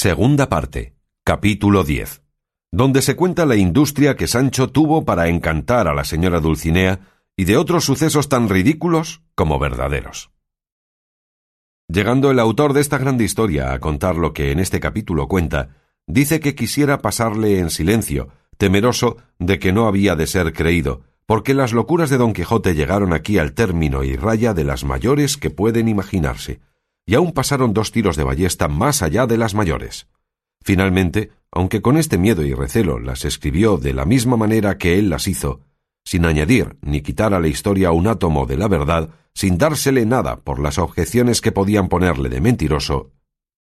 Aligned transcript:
Segunda 0.00 0.48
parte. 0.48 0.94
Capítulo 1.24 1.82
10. 1.82 2.22
Donde 2.70 3.02
se 3.02 3.16
cuenta 3.16 3.44
la 3.46 3.56
industria 3.56 4.14
que 4.14 4.28
Sancho 4.28 4.70
tuvo 4.70 5.04
para 5.04 5.26
encantar 5.26 5.88
a 5.88 5.92
la 5.92 6.04
señora 6.04 6.38
Dulcinea 6.38 7.00
y 7.36 7.46
de 7.46 7.56
otros 7.56 7.84
sucesos 7.84 8.28
tan 8.28 8.48
ridículos 8.48 9.24
como 9.34 9.58
verdaderos. 9.58 10.30
Llegando 11.88 12.30
el 12.30 12.38
autor 12.38 12.74
de 12.74 12.80
esta 12.80 12.98
grande 12.98 13.24
historia 13.24 13.72
a 13.72 13.80
contar 13.80 14.14
lo 14.14 14.32
que 14.32 14.52
en 14.52 14.60
este 14.60 14.78
capítulo 14.78 15.26
cuenta, 15.26 15.70
dice 16.06 16.38
que 16.38 16.54
quisiera 16.54 17.02
pasarle 17.02 17.58
en 17.58 17.68
silencio, 17.68 18.28
temeroso 18.56 19.16
de 19.40 19.58
que 19.58 19.72
no 19.72 19.88
había 19.88 20.14
de 20.14 20.28
ser 20.28 20.52
creído, 20.52 21.02
porque 21.26 21.54
las 21.54 21.72
locuras 21.72 22.08
de 22.08 22.18
Don 22.18 22.34
Quijote 22.34 22.76
llegaron 22.76 23.12
aquí 23.12 23.38
al 23.38 23.52
término 23.52 24.04
y 24.04 24.14
raya 24.14 24.54
de 24.54 24.62
las 24.62 24.84
mayores 24.84 25.36
que 25.36 25.50
pueden 25.50 25.88
imaginarse, 25.88 26.60
y 27.08 27.14
aún 27.14 27.32
pasaron 27.32 27.72
dos 27.72 27.90
tiros 27.90 28.16
de 28.16 28.22
ballesta 28.22 28.68
más 28.68 29.00
allá 29.00 29.26
de 29.26 29.38
las 29.38 29.54
mayores. 29.54 30.08
Finalmente, 30.62 31.30
aunque 31.50 31.80
con 31.80 31.96
este 31.96 32.18
miedo 32.18 32.44
y 32.44 32.52
recelo 32.52 32.98
las 32.98 33.24
escribió 33.24 33.78
de 33.78 33.94
la 33.94 34.04
misma 34.04 34.36
manera 34.36 34.76
que 34.76 34.98
él 34.98 35.08
las 35.08 35.26
hizo, 35.26 35.62
sin 36.04 36.26
añadir 36.26 36.76
ni 36.82 37.00
quitar 37.00 37.32
a 37.32 37.40
la 37.40 37.48
historia 37.48 37.92
un 37.92 38.08
átomo 38.08 38.44
de 38.44 38.58
la 38.58 38.68
verdad, 38.68 39.08
sin 39.32 39.56
dársele 39.56 40.04
nada 40.04 40.40
por 40.40 40.60
las 40.60 40.76
objeciones 40.76 41.40
que 41.40 41.50
podían 41.50 41.88
ponerle 41.88 42.28
de 42.28 42.42
mentiroso, 42.42 43.10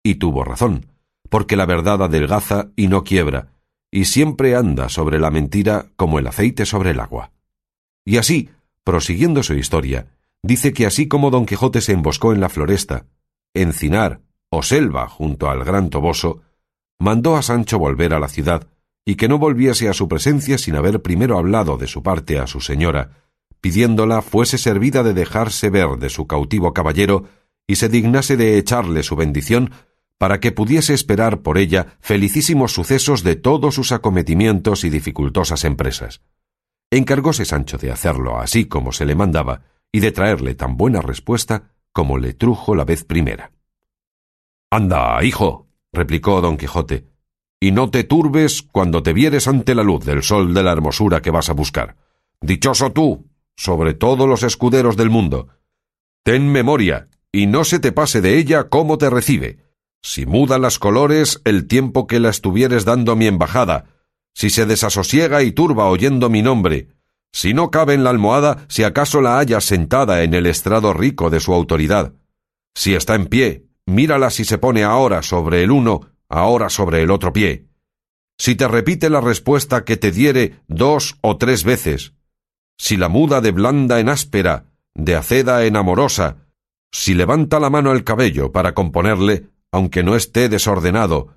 y 0.03 0.17
tuvo 0.17 0.43
razón, 0.43 0.87
porque 1.31 1.55
la 1.55 1.67
verdad 1.67 2.03
adelgaza 2.03 2.71
y 2.75 2.89
no 2.89 3.05
quiebra, 3.05 3.53
y 3.93 4.07
siempre 4.07 4.57
anda 4.57 4.89
sobre 4.89 5.21
la 5.21 5.31
mentira 5.31 5.87
como 5.95 6.19
el 6.19 6.27
aceite 6.27 6.67
sobre 6.67 6.91
el 6.91 6.99
agua. 6.99 7.31
Y 8.05 8.17
así, 8.17 8.51
prosiguiendo 8.83 9.45
su 9.45 9.55
historia, 9.55 10.09
dice 10.43 10.73
que 10.73 10.85
así 10.85 11.07
como 11.07 11.31
don 11.31 11.47
Quijote 11.47 11.81
se 11.81 11.93
emboscó 11.93 12.33
en 12.33 12.41
la 12.41 12.49
floresta, 12.49 13.07
encinar 13.63 14.21
o 14.49 14.63
selva 14.63 15.09
junto 15.09 15.51
al 15.51 15.65
gran 15.65 15.91
Toboso, 15.91 16.43
mandó 16.99 17.37
a 17.37 17.43
Sancho 17.43 17.79
volver 17.79 18.15
a 18.15 18.21
la 18.21 18.29
ciudad 18.29 18.69
y 19.05 19.17
que 19.17 19.29
no 19.29 19.39
volviese 19.39 19.89
a 19.89 19.93
su 19.93 20.09
presencia 20.09 20.59
sin 20.59 20.77
haber 20.77 21.03
primero 21.03 21.39
hablado 21.39 21.77
de 21.77 21.87
su 21.87 22.03
parte 22.03 22.39
a 22.39 22.47
su 22.47 22.61
señora, 22.61 23.23
pidiéndola 23.61 24.23
fuese 24.23 24.59
servida 24.59 25.03
de 25.03 25.15
dejarse 25.15 25.71
ver 25.71 25.97
de 25.99 26.09
su 26.09 26.27
cautivo 26.27 26.73
caballero 26.73 27.25
y 27.67 27.77
se 27.77 27.89
dignase 27.89 28.37
de 28.37 28.59
echarle 28.59 29.03
su 29.03 29.17
bendición 29.17 29.71
para 30.19 30.41
que 30.41 30.53
pudiese 30.53 30.95
esperar 30.95 31.43
por 31.43 31.59
ella 31.59 31.99
felicísimos 32.01 32.73
sucesos 32.73 33.23
de 33.23 33.37
todos 33.37 33.75
sus 33.75 33.93
acometimientos 33.93 34.85
y 34.85 34.91
dificultosas 34.91 35.65
empresas. 35.65 36.23
Encargóse 36.91 37.45
Sancho 37.45 37.79
de 37.79 37.91
hacerlo 37.91 38.39
así 38.39 38.67
como 38.67 38.93
se 38.93 39.05
le 39.05 39.15
mandaba 39.15 39.63
y 39.93 40.01
de 40.01 40.13
traerle 40.13 40.55
tan 40.55 40.77
buena 40.77 41.03
respuesta 41.03 41.76
como 41.97 42.19
le 42.19 42.35
trujo 42.35 42.75
la 42.75 42.85
vez 42.85 43.05
primera. 43.05 43.53
Anda, 44.71 45.25
hijo, 45.25 45.67
replicó 45.95 46.43
don 46.43 46.59
Quijote, 46.59 47.07
y 47.59 47.71
no 47.73 47.91
te 47.91 48.05
turbes 48.05 48.61
cuando 48.61 49.03
te 49.03 49.15
vieres 49.15 49.49
ante 49.49 49.75
la 49.75 49.83
luz 49.83 50.05
del 50.05 50.23
sol 50.23 50.53
de 50.53 50.63
la 50.63 50.73
hermosura 50.73 51.23
que 51.23 51.31
vas 51.31 51.49
a 51.49 51.55
buscar. 51.55 51.97
Dichoso 52.43 52.93
tú, 52.93 53.31
sobre 53.57 53.95
todos 53.95 54.29
los 54.29 54.43
escuderos 54.43 54.99
del 54.99 55.09
mundo. 55.09 55.49
Ten 56.23 56.53
memoria, 56.53 57.09
y 57.33 57.47
no 57.47 57.65
se 57.65 57.79
te 57.79 57.93
pase 57.93 58.21
de 58.21 58.37
ella 58.37 58.69
cómo 58.69 58.99
te 58.99 59.09
recibe. 59.09 59.65
Si 60.03 60.27
muda 60.27 60.59
las 60.59 60.79
colores 60.79 61.41
el 61.47 61.67
tiempo 61.67 62.07
que 62.07 62.21
la 62.21 62.29
estuvieres 62.29 62.85
dando 62.85 63.17
mi 63.17 63.27
embajada, 63.27 63.87
si 64.35 64.51
se 64.51 64.67
desasosiega 64.67 65.43
y 65.43 65.53
turba 65.53 65.89
oyendo 65.89 66.29
mi 66.29 66.43
nombre, 66.43 66.89
si 67.37 67.53
no 67.53 67.71
cabe 67.71 67.93
en 67.93 68.03
la 68.03 68.09
almohada, 68.09 68.65
si 68.67 68.83
acaso 68.83 69.21
la 69.21 69.39
haya 69.39 69.61
sentada 69.61 70.23
en 70.23 70.33
el 70.33 70.47
estrado 70.47 70.95
rico 70.95 71.29
de 71.29 71.39
su 71.39 71.53
autoridad. 71.53 72.15
Si 72.75 72.95
está 72.95 73.15
en 73.15 73.27
pie, 73.27 73.67
mírala 73.85 74.31
si 74.31 74.47
se 74.47 74.57
pone 74.57 74.85
ahora 74.85 75.23
sobre 75.23 75.63
el 75.63 75.71
uno, 75.71 76.01
ahora 76.31 76.71
sobre 76.71 77.03
el 77.03 77.11
otro 77.11 77.35
pie. 77.35 77.67
Si 78.39 78.55
te 78.55 78.67
repite 78.67 79.11
la 79.11 79.21
respuesta 79.21 79.85
que 79.85 79.99
te 79.99 80.13
diere 80.13 80.63
dos 80.67 81.19
o 81.21 81.37
tres 81.37 81.63
veces, 81.63 82.15
si 82.79 82.97
la 82.97 83.11
muda 83.11 83.43
de 83.43 83.53
blanda 83.53 84.01
en 84.01 84.09
áspera, 84.09 84.73
de 84.95 85.15
aceda 85.15 85.67
en 85.67 85.77
amorosa, 85.77 86.39
si 86.91 87.13
levanta 87.13 87.61
la 87.61 87.69
mano 87.69 87.91
al 87.91 88.03
cabello 88.03 88.51
para 88.51 88.73
componerle, 88.73 89.51
aunque 89.73 90.03
no 90.03 90.17
esté 90.17 90.49
desordenado. 90.49 91.35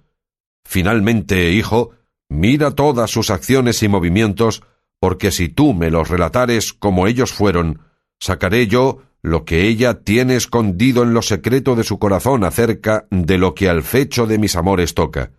Finalmente, 0.64 1.52
hijo, 1.52 1.92
mira 2.30 2.72
todas 2.72 3.12
sus 3.12 3.32
acciones 3.32 3.84
y 3.84 3.90
movimientos 3.90 4.64
porque 5.00 5.32
si 5.32 5.50
tú 5.50 5.74
me 5.74 5.90
los 5.90 6.10
relatares 6.10 6.74
como 6.74 7.08
ellos 7.08 7.34
fueron, 7.34 7.82
sacaré 8.20 8.68
yo 8.68 9.02
lo 9.22 9.46
que 9.46 9.68
ella 9.68 10.02
tiene 10.02 10.36
escondido 10.36 11.04
en 11.04 11.14
lo 11.14 11.22
secreto 11.22 11.76
de 11.76 11.84
su 11.84 12.00
corazón 12.00 12.44
acerca 12.44 13.08
de 13.10 13.38
lo 13.38 13.54
que 13.54 13.70
al 13.70 13.84
fecho 13.84 14.28
de 14.28 14.38
mis 14.38 14.56
amores 14.56 14.94
toca. 14.94 15.32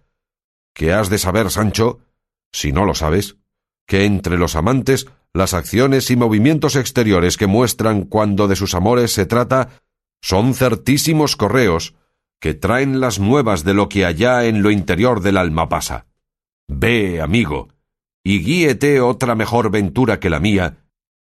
¿Qué 0.75 0.93
has 0.93 1.09
de 1.10 1.19
saber, 1.19 1.50
Sancho? 1.50 2.00
Si 2.53 2.72
no 2.72 2.84
lo 2.84 2.94
sabes, 2.94 3.37
que 3.87 4.04
entre 4.04 4.38
los 4.38 4.56
amantes 4.56 5.06
las 5.32 5.54
acciones 5.54 6.10
y 6.10 6.16
movimientos 6.16 6.77
exteriores 6.77 7.37
que 7.37 7.47
muestran 7.47 8.03
cuando 8.03 8.48
de 8.48 8.56
sus 8.56 8.75
amores 8.75 9.12
se 9.12 9.27
trata 9.27 9.69
son 10.21 10.54
certísimos 10.54 11.37
correos 11.37 11.94
que 12.41 12.54
traen 12.54 13.00
las 13.00 13.21
nuevas 13.21 13.65
de 13.65 13.75
lo 13.75 13.88
que 13.88 14.04
allá 14.04 14.44
en 14.47 14.62
lo 14.62 14.71
interior 14.71 15.21
del 15.21 15.37
alma 15.37 15.69
pasa. 15.69 16.06
Ve, 16.69 17.21
amigo, 17.21 17.69
y 18.25 18.42
guíete 18.42 19.00
otra 19.00 19.34
mejor 19.34 19.70
ventura 19.70 20.20
que 20.20 20.31
la 20.31 20.41
mía, 20.41 20.84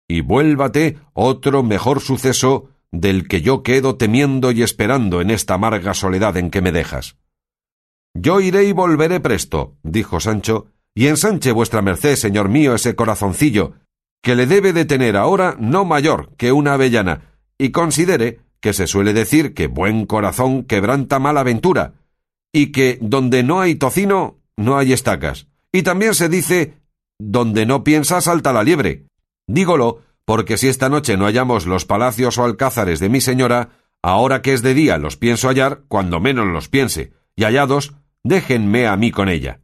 y 0.07 0.21
vuélvate 0.21 0.97
otro 1.13 1.63
mejor 1.63 2.01
suceso 2.01 2.69
del 2.91 3.27
que 3.27 3.41
yo 3.41 3.63
quedo 3.63 3.95
temiendo 3.95 4.51
y 4.51 4.61
esperando 4.61 5.21
en 5.21 5.31
esta 5.31 5.55
amarga 5.55 5.93
soledad 5.93 6.37
en 6.37 6.51
que 6.51 6.61
me 6.61 6.71
dejas. 6.71 7.17
Yo 8.13 8.39
iré 8.39 8.65
y 8.65 8.71
volveré 8.71 9.19
presto, 9.19 9.75
dijo 9.81 10.19
Sancho, 10.19 10.67
y 10.93 11.07
ensanche 11.07 11.51
vuestra 11.51 11.81
merced, 11.81 12.15
señor 12.15 12.49
mío, 12.49 12.75
ese 12.75 12.95
corazoncillo, 12.95 13.73
que 14.21 14.35
le 14.35 14.45
debe 14.45 14.73
de 14.73 14.85
tener 14.85 15.17
ahora 15.17 15.55
no 15.59 15.85
mayor 15.85 16.35
que 16.37 16.51
una 16.51 16.75
avellana, 16.75 17.39
y 17.57 17.71
considere 17.71 18.41
que 18.59 18.73
se 18.73 18.85
suele 18.85 19.13
decir 19.13 19.55
que 19.55 19.67
buen 19.67 20.05
corazón 20.05 20.63
quebranta 20.63 21.17
mala 21.17 21.41
ventura, 21.41 21.95
y 22.53 22.71
que 22.71 22.99
donde 23.01 23.41
no 23.41 23.59
hay 23.61 23.75
tocino, 23.75 24.37
no 24.55 24.77
hay 24.77 24.93
estacas. 24.93 25.47
Y 25.71 25.81
también 25.81 26.13
se 26.13 26.29
dice 26.29 26.75
donde 27.29 27.65
no 27.65 27.83
piensa 27.83 28.21
salta 28.21 28.51
la 28.53 28.63
liebre. 28.63 29.05
Dígolo, 29.47 30.01
porque 30.25 30.57
si 30.57 30.67
esta 30.67 30.89
noche 30.89 31.17
no 31.17 31.25
hallamos 31.25 31.65
los 31.65 31.85
palacios 31.85 32.37
o 32.37 32.43
alcázares 32.43 32.99
de 32.99 33.09
mi 33.09 33.21
señora, 33.21 33.69
ahora 34.01 34.41
que 34.41 34.53
es 34.53 34.61
de 34.61 34.73
día 34.73 34.97
los 34.97 35.17
pienso 35.17 35.47
hallar, 35.47 35.83
cuando 35.87 36.19
menos 36.19 36.47
los 36.47 36.69
piense, 36.69 37.13
y 37.35 37.43
hallados, 37.43 37.93
déjenme 38.23 38.87
a 38.87 38.95
mí 38.97 39.11
con 39.11 39.29
ella. 39.29 39.61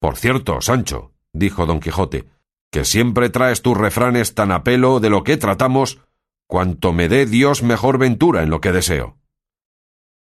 Por 0.00 0.16
cierto, 0.16 0.60
Sancho, 0.60 1.12
dijo 1.32 1.66
don 1.66 1.80
Quijote, 1.80 2.26
que 2.70 2.84
siempre 2.84 3.30
traes 3.30 3.62
tus 3.62 3.76
refranes 3.76 4.34
tan 4.34 4.52
a 4.52 4.62
pelo 4.64 5.00
de 5.00 5.10
lo 5.10 5.24
que 5.24 5.36
tratamos, 5.36 6.00
cuanto 6.46 6.92
me 6.92 7.08
dé 7.08 7.26
Dios 7.26 7.62
mejor 7.62 7.98
ventura 7.98 8.42
en 8.42 8.50
lo 8.50 8.60
que 8.60 8.72
deseo. 8.72 9.18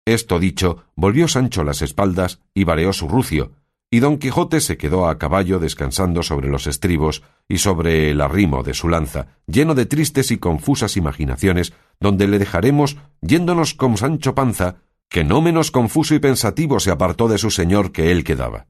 Esto 0.04 0.40
dicho, 0.40 0.84
volvió 0.96 1.28
Sancho 1.28 1.62
las 1.62 1.80
espaldas 1.80 2.40
y 2.54 2.64
vareó 2.64 2.92
su 2.92 3.08
rucio, 3.08 3.52
y 3.94 4.00
don 4.00 4.16
Quijote 4.16 4.62
se 4.62 4.78
quedó 4.78 5.06
a 5.06 5.18
caballo 5.18 5.58
descansando 5.58 6.22
sobre 6.22 6.48
los 6.48 6.66
estribos 6.66 7.22
y 7.46 7.58
sobre 7.58 8.10
el 8.10 8.22
arrimo 8.22 8.62
de 8.62 8.72
su 8.72 8.88
lanza, 8.88 9.36
lleno 9.46 9.74
de 9.74 9.84
tristes 9.84 10.30
y 10.30 10.38
confusas 10.38 10.96
imaginaciones, 10.96 11.74
donde 12.00 12.26
le 12.26 12.38
dejaremos 12.38 12.96
yéndonos 13.20 13.74
con 13.74 13.98
Sancho 13.98 14.34
Panza, 14.34 14.76
que 15.10 15.24
no 15.24 15.42
menos 15.42 15.70
confuso 15.70 16.14
y 16.14 16.20
pensativo 16.20 16.80
se 16.80 16.90
apartó 16.90 17.28
de 17.28 17.36
su 17.36 17.50
señor 17.50 17.92
que 17.92 18.10
él 18.10 18.24
quedaba. 18.24 18.66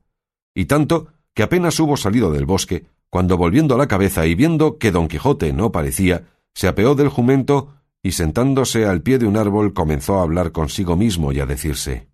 Y 0.56 0.64
tanto 0.64 1.06
que 1.34 1.44
apenas 1.44 1.78
hubo 1.78 1.96
salido 1.96 2.32
del 2.32 2.44
bosque, 2.44 2.86
cuando 3.08 3.36
volviendo 3.36 3.78
la 3.78 3.86
cabeza 3.86 4.26
y 4.26 4.34
viendo 4.34 4.76
que 4.76 4.90
don 4.90 5.06
Quijote 5.06 5.52
no 5.52 5.70
parecía, 5.70 6.24
se 6.52 6.66
apeó 6.66 6.96
del 6.96 7.08
jumento 7.08 7.76
y 8.02 8.10
sentándose 8.10 8.86
al 8.86 9.02
pie 9.02 9.18
de 9.18 9.26
un 9.26 9.36
árbol 9.36 9.72
comenzó 9.72 10.18
a 10.18 10.22
hablar 10.22 10.50
consigo 10.50 10.96
mismo 10.96 11.30
y 11.30 11.38
a 11.38 11.46
decirse 11.46 12.11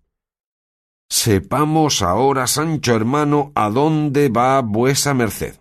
Sepamos 1.09 2.03
ahora, 2.03 2.45
Sancho 2.45 2.95
hermano, 2.95 3.51
a 3.55 3.69
dónde 3.69 4.29
va 4.29 4.61
vuesa 4.61 5.13
merced. 5.13 5.55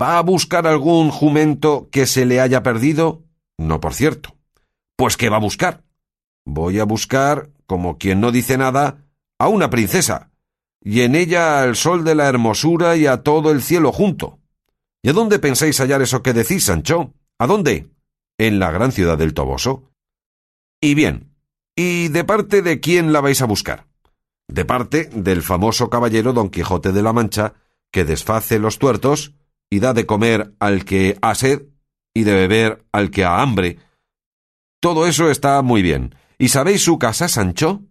¿Va 0.00 0.18
a 0.18 0.22
buscar 0.22 0.66
algún 0.66 1.10
jumento 1.10 1.88
que 1.92 2.06
se 2.06 2.24
le 2.24 2.40
haya 2.40 2.62
perdido? 2.62 3.22
No, 3.58 3.80
por 3.80 3.92
cierto. 3.94 4.36
Pues 4.96 5.16
¿qué 5.16 5.28
va 5.28 5.36
a 5.36 5.40
buscar? 5.40 5.84
Voy 6.46 6.78
a 6.78 6.84
buscar, 6.84 7.50
como 7.66 7.98
quien 7.98 8.20
no 8.20 8.32
dice 8.32 8.56
nada, 8.56 9.04
a 9.38 9.48
una 9.48 9.68
princesa, 9.68 10.30
y 10.82 11.02
en 11.02 11.14
ella 11.14 11.62
al 11.62 11.76
sol 11.76 12.02
de 12.02 12.14
la 12.14 12.26
hermosura 12.26 12.96
y 12.96 13.06
a 13.06 13.22
todo 13.22 13.50
el 13.50 13.62
cielo 13.62 13.92
junto. 13.92 14.38
¿Y 15.02 15.10
a 15.10 15.12
dónde 15.12 15.38
pensáis 15.38 15.78
hallar 15.80 16.00
eso 16.00 16.22
que 16.22 16.32
decís, 16.32 16.64
Sancho? 16.64 17.12
¿A 17.38 17.46
dónde? 17.46 17.90
En 18.38 18.58
la 18.58 18.70
gran 18.70 18.92
ciudad 18.92 19.18
del 19.18 19.34
Toboso. 19.34 19.90
Y 20.80 20.94
bien, 20.94 21.34
¿y 21.76 22.08
de 22.08 22.24
parte 22.24 22.62
de 22.62 22.80
quién 22.80 23.12
la 23.12 23.20
vais 23.20 23.42
a 23.42 23.46
buscar? 23.46 23.87
De 24.48 24.64
parte 24.64 25.10
del 25.12 25.42
famoso 25.42 25.90
caballero 25.90 26.32
Don 26.32 26.48
Quijote 26.48 26.92
de 26.92 27.02
la 27.02 27.12
Mancha, 27.12 27.54
que 27.92 28.04
desface 28.04 28.58
los 28.58 28.78
tuertos 28.78 29.34
y 29.70 29.80
da 29.80 29.92
de 29.92 30.06
comer 30.06 30.54
al 30.58 30.84
que 30.84 31.18
ha 31.22 31.34
sed 31.34 31.66
y 32.14 32.24
de 32.24 32.34
beber 32.34 32.84
al 32.90 33.10
que 33.10 33.24
ha 33.24 33.40
hambre. 33.40 33.78
Todo 34.80 35.06
eso 35.06 35.30
está 35.30 35.60
muy 35.62 35.82
bien. 35.82 36.14
¿Y 36.38 36.48
sabéis 36.48 36.82
su 36.82 36.98
casa, 36.98 37.28
Sancho? 37.28 37.82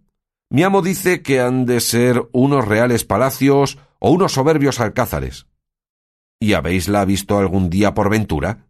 Mi 0.50 0.62
amo 0.62 0.82
dice 0.82 1.22
que 1.22 1.40
han 1.40 1.66
de 1.66 1.80
ser 1.80 2.28
unos 2.32 2.66
reales 2.66 3.04
palacios 3.04 3.78
o 3.98 4.10
unos 4.10 4.32
soberbios 4.32 4.80
alcázares. 4.80 5.46
¿Y 6.40 6.54
habéisla 6.54 7.04
visto 7.04 7.38
algún 7.38 7.68
día 7.68 7.94
por 7.94 8.10
ventura? 8.10 8.66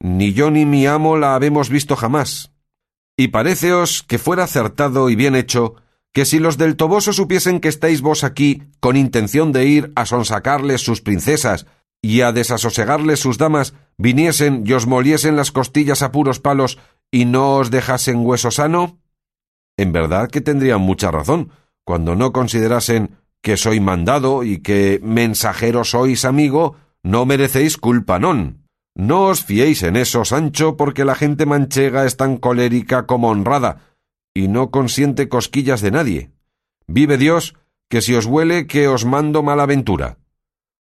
Ni 0.00 0.32
yo 0.32 0.50
ni 0.50 0.66
mi 0.66 0.86
amo 0.86 1.16
la 1.16 1.34
habemos 1.34 1.70
visto 1.70 1.94
jamás. 1.94 2.52
Y 3.16 3.28
paréceos 3.28 4.02
que 4.02 4.18
fuera 4.18 4.44
acertado 4.44 5.08
y 5.08 5.16
bien 5.16 5.36
hecho 5.36 5.76
que 6.16 6.24
si 6.24 6.38
los 6.38 6.56
del 6.56 6.76
Toboso 6.76 7.12
supiesen 7.12 7.60
que 7.60 7.68
estáis 7.68 8.00
vos 8.00 8.24
aquí 8.24 8.62
con 8.80 8.96
intención 8.96 9.52
de 9.52 9.66
ir 9.66 9.92
a 9.96 10.06
sonsacarles 10.06 10.80
sus 10.80 11.02
princesas 11.02 11.66
y 12.00 12.22
a 12.22 12.32
desasosegarles 12.32 13.20
sus 13.20 13.36
damas, 13.36 13.74
viniesen 13.98 14.62
y 14.64 14.72
os 14.72 14.86
moliesen 14.86 15.36
las 15.36 15.52
costillas 15.52 16.00
a 16.00 16.12
puros 16.12 16.40
palos 16.40 16.78
y 17.10 17.26
no 17.26 17.56
os 17.56 17.70
dejasen 17.70 18.24
hueso 18.24 18.50
sano? 18.50 18.98
En 19.76 19.92
verdad 19.92 20.30
que 20.30 20.40
tendrían 20.40 20.80
mucha 20.80 21.10
razón, 21.10 21.50
cuando 21.84 22.16
no 22.16 22.32
considerasen 22.32 23.18
que 23.42 23.58
soy 23.58 23.80
mandado 23.80 24.42
y 24.42 24.60
que 24.60 24.98
mensajero 25.02 25.84
sois 25.84 26.24
amigo, 26.24 26.76
no 27.02 27.26
merecéis 27.26 27.76
culpa 27.76 28.18
non. 28.18 28.64
No 28.96 29.24
os 29.28 29.44
fiéis 29.44 29.82
en 29.82 29.96
eso, 29.96 30.24
Sancho, 30.24 30.78
porque 30.78 31.04
la 31.04 31.14
gente 31.14 31.44
manchega 31.44 32.06
es 32.06 32.16
tan 32.16 32.38
colérica 32.38 33.04
como 33.04 33.28
honrada, 33.28 33.95
y 34.36 34.48
no 34.48 34.70
consiente 34.70 35.30
cosquillas 35.30 35.80
de 35.80 35.90
nadie. 35.90 36.30
Vive 36.86 37.16
Dios, 37.16 37.54
que 37.88 38.02
si 38.02 38.14
os 38.14 38.26
huele 38.26 38.66
que 38.66 38.86
os 38.86 39.06
mando 39.06 39.42
mala 39.42 39.62
aventura. 39.62 40.18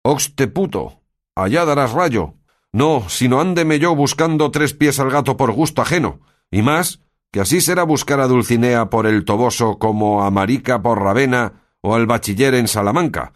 Oxte 0.03 0.47
puto, 0.47 1.01
allá 1.33 1.63
darás 1.63 1.93
rayo. 1.93 2.33
No, 2.73 3.07
sino 3.07 3.39
ándeme 3.39 3.79
yo 3.79 3.95
buscando 3.95 4.51
tres 4.51 4.73
pies 4.73 4.99
al 4.99 5.09
gato 5.09 5.37
por 5.37 5.53
gusto 5.53 5.81
ajeno, 5.81 6.19
y 6.51 6.61
más, 6.61 6.99
que 7.31 7.39
así 7.39 7.61
será 7.61 7.83
buscar 7.83 8.19
a 8.19 8.27
Dulcinea 8.27 8.89
por 8.89 9.07
el 9.07 9.23
Toboso 9.23 9.79
como 9.79 10.25
a 10.25 10.29
Marica 10.29 10.81
por 10.81 11.01
Ravena 11.01 11.63
o 11.79 11.95
al 11.95 12.05
bachiller 12.05 12.53
en 12.53 12.67
Salamanca. 12.67 13.31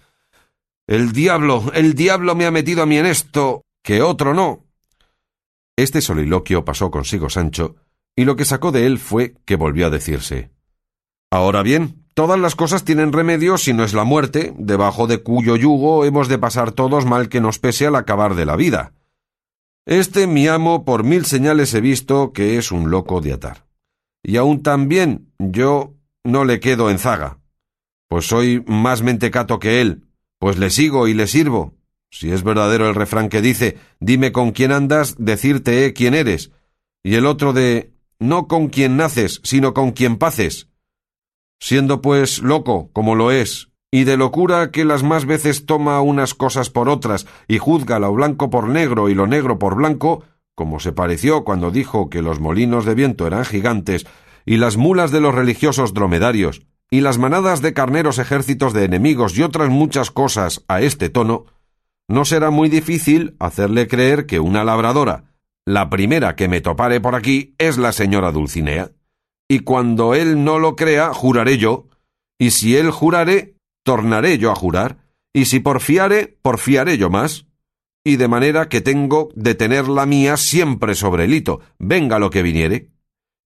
El 0.88 1.14
diablo, 1.14 1.72
el 1.74 1.94
diablo 1.94 2.36
me 2.36 2.46
ha 2.46 2.52
metido 2.52 2.84
a 2.84 2.86
mí 2.86 2.98
en 2.98 3.06
esto, 3.06 3.64
que 3.82 4.02
otro 4.02 4.34
no. 4.34 4.66
Este 5.78 6.02
soliloquio 6.02 6.66
pasó 6.66 6.92
consigo 6.92 7.30
Sancho, 7.30 7.78
y 8.22 8.24
lo 8.24 8.36
que 8.36 8.46
sacó 8.46 8.72
de 8.72 8.86
él 8.86 9.00
fue 9.00 9.34
que 9.46 9.56
volvió 9.56 9.88
a 9.88 9.90
decirse 9.90 10.52
Ahora 11.32 11.64
bien, 11.64 12.06
todas 12.14 12.40
las 12.40 12.56
cosas 12.56 12.84
tienen 12.84 13.14
remedio 13.14 13.58
si 13.58 13.74
no 13.74 13.84
es 13.84 13.96
la 13.96 14.04
muerte, 14.04 14.54
debajo 14.60 15.08
de 15.08 15.24
cuyo 15.24 15.56
yugo 15.56 16.06
hemos 16.06 16.28
de 16.28 16.38
pasar 16.38 16.72
todos 16.72 17.04
mal 17.04 17.30
que 17.30 17.42
nos 17.42 17.58
pese 17.58 17.88
al 17.88 17.96
acabar 17.96 18.36
de 18.36 18.46
la 18.46 18.56
vida. 18.56 18.94
Este 19.88 20.28
mi 20.28 20.48
amo 20.48 20.86
por 20.86 21.04
mil 21.04 21.26
señales 21.26 21.74
he 21.74 21.82
visto 21.82 22.32
que 22.32 22.60
es 22.60 22.72
un 22.72 22.92
loco 22.92 23.22
de 23.22 23.34
atar. 23.34 23.66
Y 24.22 24.38
aun 24.38 24.62
también 24.62 25.34
yo 25.40 25.96
no 26.24 26.46
le 26.46 26.60
quedo 26.60 26.92
en 26.92 27.00
zaga, 27.00 27.40
pues 28.08 28.28
soy 28.28 28.64
más 28.68 29.02
mentecato 29.02 29.58
que 29.58 29.82
él, 29.82 30.04
pues 30.38 30.60
le 30.60 30.70
sigo 30.70 31.08
y 31.08 31.16
le 31.16 31.26
sirvo. 31.26 31.74
Si 32.12 32.32
es 32.32 32.44
verdadero 32.44 32.88
el 32.88 32.94
refrán 32.94 33.30
que 33.30 33.42
dice 33.42 33.80
dime 34.00 34.32
con 34.32 34.52
quién 34.52 34.72
andas, 34.72 35.16
decirte 35.18 35.86
eh, 35.86 35.94
quién 35.94 36.14
eres, 36.14 36.52
y 37.04 37.16
el 37.16 37.26
otro 37.26 37.54
de 37.54 37.91
no 38.22 38.48
con 38.48 38.70
quien 38.70 38.98
naces, 38.98 39.42
sino 39.44 39.74
con 39.74 39.92
quien 39.92 40.16
paces. 40.18 40.70
Siendo 41.60 42.02
pues 42.02 42.40
loco, 42.40 42.92
como 42.94 43.16
lo 43.16 43.32
es, 43.32 43.72
y 43.90 44.04
de 44.04 44.16
locura 44.16 44.70
que 44.72 44.86
las 44.86 45.02
más 45.02 45.26
veces 45.26 45.66
toma 45.66 46.00
unas 46.02 46.36
cosas 46.36 46.70
por 46.70 46.88
otras 46.88 47.26
y 47.48 47.58
juzga 47.58 48.00
lo 48.00 48.14
blanco 48.14 48.52
por 48.52 48.70
negro 48.70 49.10
y 49.10 49.16
lo 49.16 49.26
negro 49.26 49.58
por 49.58 49.76
blanco, 49.76 50.24
como 50.56 50.80
se 50.80 50.92
pareció 50.92 51.44
cuando 51.44 51.72
dijo 51.72 52.10
que 52.10 52.22
los 52.22 52.40
molinos 52.40 52.86
de 52.86 52.94
viento 52.94 53.26
eran 53.26 53.44
gigantes 53.44 54.06
y 54.46 54.58
las 54.58 54.78
mulas 54.78 55.12
de 55.12 55.20
los 55.20 55.34
religiosos 55.34 55.94
dromedarios 55.96 56.62
y 56.92 57.02
las 57.02 57.18
manadas 57.18 57.62
de 57.62 57.74
carneros 57.74 58.20
ejércitos 58.20 58.74
de 58.74 58.86
enemigos 58.86 59.36
y 59.36 59.42
otras 59.42 59.70
muchas 59.70 60.12
cosas 60.12 60.64
a 60.68 60.82
este 60.82 61.10
tono, 61.10 61.46
no 62.08 62.24
será 62.26 62.52
muy 62.52 62.70
difícil 62.70 63.36
hacerle 63.40 63.88
creer 63.88 64.28
que 64.28 64.40
una 64.40 64.64
labradora, 64.64 65.31
la 65.66 65.90
primera 65.90 66.36
que 66.36 66.48
me 66.48 66.62
topare 66.62 67.00
por 67.00 67.16
aquí 67.16 67.56
es 67.58 67.78
la 67.78 67.92
señora 67.92 68.32
Dulcinea. 68.32 68.92
Y 69.48 69.60
cuando 69.60 70.16
él 70.16 70.44
no 70.44 70.60
lo 70.60 70.76
crea, 70.76 71.14
juraré 71.14 71.58
yo. 71.58 71.88
Y 72.40 72.52
si 72.52 72.78
él 72.78 72.90
jurare, 72.90 73.56
tornaré 73.84 74.38
yo 74.38 74.52
a 74.52 74.56
jurar. 74.56 74.98
Y 75.34 75.46
si 75.46 75.60
porfiare, 75.60 76.40
porfiaré 76.42 76.98
yo 76.98 77.10
más. 77.10 77.46
Y 78.04 78.16
de 78.16 78.28
manera 78.28 78.70
que 78.70 78.82
tengo 78.82 79.30
de 79.36 79.54
tener 79.54 79.88
la 79.88 80.06
mía 80.06 80.38
siempre 80.38 80.96
sobre 80.96 81.26
el 81.26 81.34
hito, 81.34 81.60
venga 81.78 82.18
lo 82.18 82.32
que 82.32 82.42
viniere. 82.42 82.90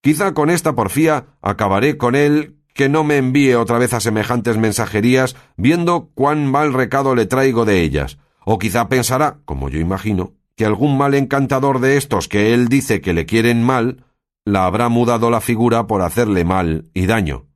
Quizá 0.01 0.33
con 0.33 0.50
esta 0.50 0.75
porfía 0.75 1.38
acabaré 1.41 1.97
con 1.97 2.15
él 2.15 2.56
que 2.73 2.88
no 2.88 3.03
me 3.03 3.17
envíe 3.17 3.56
otra 3.56 3.77
vez 3.79 3.94
a 3.94 4.00
semejantes 4.00 4.57
mensajerías, 4.57 5.35
viendo 5.57 6.12
cuán 6.13 6.45
mal 6.45 6.71
recado 6.73 7.15
le 7.15 7.25
traigo 7.25 7.65
de 7.65 7.81
ellas. 7.81 8.19
O 8.45 8.59
quizá 8.59 8.88
pensará, 8.88 9.39
como 9.45 9.69
yo 9.69 9.79
imagino, 9.79 10.35
que 10.56 10.66
algún 10.66 10.98
mal 10.98 11.13
encantador 11.13 11.80
de 11.80 11.98
estos 11.98 12.28
que 12.28 12.54
él 12.54 12.68
dice 12.68 13.02
que 13.02 13.13
le 13.13 13.25
quieren 13.25 13.63
mal, 13.63 14.06
la 14.46 14.66
habrá 14.66 14.90
mudado 14.90 15.30
la 15.30 15.42
figura 15.42 15.88
por 15.88 16.02
hacerle 16.02 16.46
mal 16.46 16.90
y 16.94 17.07
daño. 17.07 17.48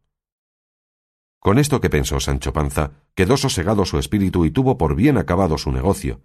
Con 1.40 1.58
esto 1.58 1.80
que 1.80 1.90
pensó 1.90 2.20
Sancho 2.20 2.52
Panza, 2.52 2.92
quedó 3.16 3.38
sosegado 3.38 3.86
su 3.86 3.98
espíritu 3.98 4.44
y 4.46 4.52
tuvo 4.52 4.78
por 4.78 4.96
bien 4.96 5.18
acabado 5.18 5.58
su 5.58 5.72
negocio, 5.72 6.22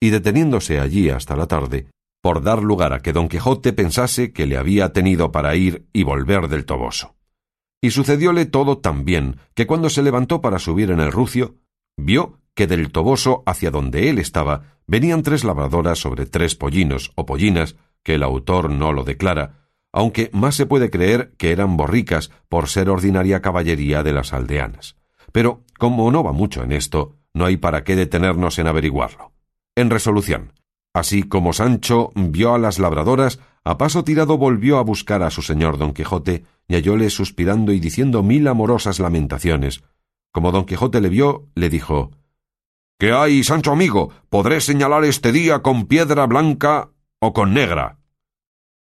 y 0.00 0.10
deteniéndose 0.10 0.80
allí 0.80 1.08
hasta 1.08 1.36
la 1.36 1.46
tarde, 1.46 1.86
por 2.20 2.42
dar 2.42 2.62
lugar 2.62 2.92
a 2.92 3.00
que 3.00 3.12
don 3.12 3.28
Quijote 3.28 3.72
pensase 3.72 4.32
que 4.32 4.46
le 4.46 4.58
había 4.58 4.92
tenido 4.92 5.32
para 5.32 5.56
ir 5.56 5.88
y 5.92 6.02
volver 6.02 6.48
del 6.48 6.66
Toboso. 6.66 7.14
Y 7.80 7.90
sucedióle 7.90 8.44
todo 8.44 8.78
tan 8.78 9.04
bien 9.04 9.36
que 9.54 9.66
cuando 9.66 9.88
se 9.88 10.02
levantó 10.02 10.40
para 10.40 10.58
subir 10.58 10.90
en 10.90 11.00
el 11.00 11.12
rucio, 11.12 11.56
vio 11.96 12.37
que 12.58 12.66
del 12.66 12.90
Toboso 12.90 13.44
hacia 13.46 13.70
donde 13.70 14.10
él 14.10 14.18
estaba 14.18 14.80
venían 14.88 15.22
tres 15.22 15.44
labradoras 15.44 16.00
sobre 16.00 16.26
tres 16.26 16.56
pollinos 16.56 17.12
o 17.14 17.24
pollinas, 17.24 17.76
que 18.02 18.16
el 18.16 18.24
autor 18.24 18.68
no 18.68 18.92
lo 18.92 19.04
declara, 19.04 19.68
aunque 19.92 20.28
más 20.32 20.56
se 20.56 20.66
puede 20.66 20.90
creer 20.90 21.34
que 21.38 21.52
eran 21.52 21.76
borricas 21.76 22.32
por 22.48 22.68
ser 22.68 22.90
ordinaria 22.90 23.42
caballería 23.42 24.02
de 24.02 24.12
las 24.12 24.32
aldeanas. 24.32 24.96
Pero, 25.30 25.62
como 25.78 26.10
no 26.10 26.24
va 26.24 26.32
mucho 26.32 26.64
en 26.64 26.72
esto, 26.72 27.14
no 27.32 27.44
hay 27.44 27.58
para 27.58 27.84
qué 27.84 27.94
detenernos 27.94 28.58
en 28.58 28.66
averiguarlo. 28.66 29.30
En 29.76 29.88
resolución, 29.88 30.52
así 30.92 31.22
como 31.22 31.52
Sancho 31.52 32.10
vio 32.16 32.54
a 32.54 32.58
las 32.58 32.80
labradoras, 32.80 33.38
a 33.62 33.78
paso 33.78 34.02
tirado 34.02 34.36
volvió 34.36 34.78
a 34.78 34.82
buscar 34.82 35.22
a 35.22 35.30
su 35.30 35.42
señor 35.42 35.78
don 35.78 35.92
Quijote, 35.92 36.42
y 36.66 36.74
hallóle 36.74 37.08
suspirando 37.10 37.70
y 37.70 37.78
diciendo 37.78 38.24
mil 38.24 38.48
amorosas 38.48 38.98
lamentaciones. 38.98 39.84
Como 40.32 40.50
don 40.50 40.64
Quijote 40.64 41.00
le 41.00 41.08
vio, 41.08 41.46
le 41.54 41.68
dijo 41.68 42.17
¿Qué 43.00 43.12
hay, 43.12 43.44
Sancho 43.44 43.70
amigo? 43.70 44.10
Podré 44.28 44.60
señalar 44.60 45.04
este 45.04 45.30
día 45.30 45.60
con 45.60 45.86
piedra 45.86 46.26
blanca 46.26 46.90
o 47.20 47.32
con 47.32 47.54
negra. 47.54 47.98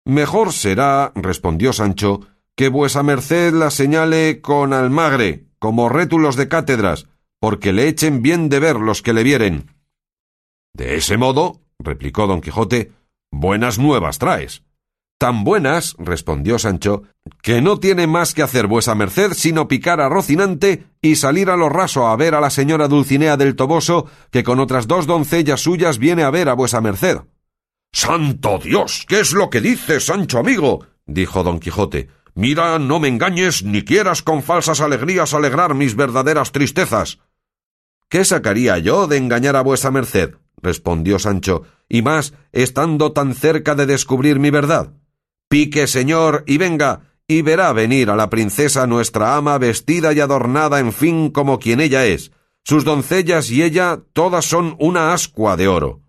Mejor 0.05 0.53
será, 0.53 1.11
respondió 1.13 1.73
Sancho, 1.73 2.21
que 2.55 2.69
vuesa 2.69 3.03
merced 3.03 3.53
la 3.53 3.69
señale 3.69 4.39
con 4.39 4.71
almagre, 4.71 5.47
como 5.59 5.89
rétulos 5.89 6.37
de 6.37 6.47
cátedras, 6.47 7.07
porque 7.41 7.73
le 7.73 7.89
echen 7.89 8.21
bien 8.21 8.47
de 8.47 8.61
ver 8.61 8.77
los 8.77 9.01
que 9.01 9.11
le 9.11 9.23
vieren. 9.23 9.75
De 10.73 10.95
ese 10.95 11.17
modo, 11.17 11.59
replicó 11.77 12.27
don 12.27 12.39
Quijote, 12.39 12.93
buenas 13.29 13.77
nuevas 13.77 14.19
traes. 14.19 14.63
Tan 15.19 15.43
buenas, 15.43 15.95
respondió 15.97 16.59
Sancho, 16.59 17.01
que 17.41 17.59
no 17.59 17.79
tiene 17.79 18.05
más 18.05 18.35
que 18.35 18.43
hacer 18.43 18.67
vuesa 18.67 18.93
merced 18.93 19.33
sino 19.33 19.67
picar 19.67 19.99
a 19.99 20.09
Rocinante 20.09 20.85
y 21.01 21.15
salir 21.15 21.49
a 21.49 21.57
lo 21.57 21.69
raso 21.69 22.07
a 22.07 22.15
ver 22.15 22.35
a 22.35 22.41
la 22.41 22.51
señora 22.51 22.87
Dulcinea 22.87 23.35
del 23.35 23.55
Toboso, 23.55 24.05
que 24.29 24.43
con 24.43 24.59
otras 24.59 24.85
dos 24.85 25.07
doncellas 25.07 25.61
suyas 25.61 25.97
viene 25.97 26.21
a 26.21 26.29
ver 26.29 26.49
a 26.49 26.53
vuesa 26.53 26.81
merced. 26.81 27.17
Santo 27.91 28.59
Dios. 28.63 29.05
¿Qué 29.07 29.19
es 29.21 29.33
lo 29.33 29.49
que 29.49 29.59
dices, 29.59 30.05
Sancho 30.05 30.37
amigo? 30.37 30.85
dijo 31.07 31.41
don 31.41 31.59
Quijote. 31.59 32.09
Mira, 32.35 32.77
no 32.77 32.99
me 32.99 33.07
engañes, 33.07 33.63
ni 33.63 33.81
quieras 33.81 34.21
con 34.21 34.43
falsas 34.43 34.81
alegrías 34.81 35.33
alegrar 35.33 35.73
mis 35.73 35.95
verdaderas 35.95 36.51
tristezas. 36.51 37.17
¿Qué 38.07 38.23
sacaría 38.23 38.77
yo 38.77 39.07
de 39.07 39.17
engañar 39.17 39.55
a 39.55 39.61
vuesa 39.61 39.89
merced? 39.89 40.35
respondió 40.61 41.17
Sancho, 41.17 41.63
y 41.89 42.03
más 42.03 42.33
estando 42.51 43.13
tan 43.13 43.33
cerca 43.33 43.73
de 43.73 43.87
descubrir 43.87 44.39
mi 44.39 44.51
verdad. 44.51 44.93
Pique, 45.49 45.87
señor, 45.87 46.43
y 46.45 46.57
venga, 46.57 47.01
y 47.27 47.41
verá 47.41 47.71
venir 47.73 48.09
a 48.09 48.15
la 48.15 48.29
princesa 48.29 48.87
nuestra 48.87 49.35
ama 49.35 49.57
vestida 49.57 50.13
y 50.13 50.19
adornada 50.19 50.79
en 50.79 50.93
fin 50.93 51.29
como 51.29 51.59
quien 51.59 51.79
ella 51.79 52.05
es. 52.05 52.31
Sus 52.63 52.83
doncellas 52.83 53.49
y 53.49 53.63
ella 53.63 54.01
todas 54.13 54.45
son 54.45 54.75
una 54.79 55.13
ascua 55.13 55.55
de 55.55 55.69
oro, 55.69 56.01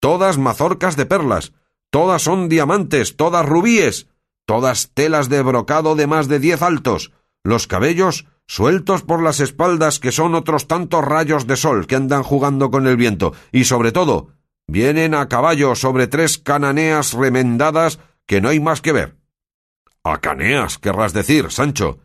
todas 0.00 0.38
mazorcas 0.38 0.96
de 0.96 1.06
perlas, 1.06 1.52
todas 1.90 2.22
son 2.22 2.48
diamantes, 2.48 3.16
todas 3.16 3.44
rubíes, 3.44 4.06
todas 4.46 4.90
telas 4.94 5.28
de 5.28 5.42
brocado 5.42 5.96
de 5.96 6.06
más 6.06 6.28
de 6.28 6.38
diez 6.38 6.62
altos, 6.62 7.10
los 7.42 7.66
cabellos 7.66 8.26
sueltos 8.46 9.02
por 9.02 9.22
las 9.22 9.40
espaldas 9.40 9.98
que 9.98 10.12
son 10.12 10.34
otros 10.34 10.68
tantos 10.68 11.04
rayos 11.04 11.46
de 11.46 11.56
sol 11.56 11.86
que 11.86 11.96
andan 11.96 12.22
jugando 12.22 12.70
con 12.70 12.86
el 12.86 12.96
viento, 12.96 13.32
y 13.50 13.64
sobre 13.64 13.90
todo, 13.90 14.28
vienen 14.68 15.14
a 15.14 15.28
caballo 15.28 15.74
sobre 15.74 16.06
tres 16.06 16.38
cananeas 16.38 17.12
remendadas 17.12 17.98
que 18.26 18.40
no 18.40 18.48
hay 18.48 18.60
más 18.60 18.80
que 18.80 18.92
ver. 18.92 19.16
A 20.02 20.20
caneas, 20.20 20.78
querrás 20.78 21.12
decir, 21.12 21.50
Sancho. 21.50 22.00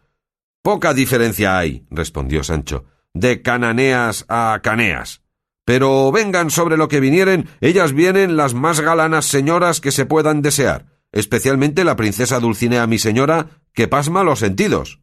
Poca 0.61 0.93
diferencia 0.93 1.57
hay, 1.57 1.85
respondió 1.89 2.43
Sancho, 2.43 2.85
de 3.13 3.41
cananeas 3.41 4.25
a 4.27 4.59
caneas. 4.61 5.21
Pero 5.65 6.11
vengan 6.11 6.49
sobre 6.49 6.77
lo 6.77 6.87
que 6.87 6.99
vinieren, 6.99 7.49
ellas 7.61 7.93
vienen 7.93 8.37
las 8.37 8.53
más 8.53 8.81
galanas 8.81 9.25
señoras 9.25 9.81
que 9.81 9.91
se 9.91 10.05
puedan 10.05 10.41
desear, 10.41 10.87
especialmente 11.11 11.83
la 11.83 11.95
princesa 11.95 12.39
Dulcinea 12.39 12.87
mi 12.87 12.99
señora, 12.99 13.61
que 13.73 13.87
pasma 13.87 14.23
los 14.23 14.39
sentidos. 14.39 15.01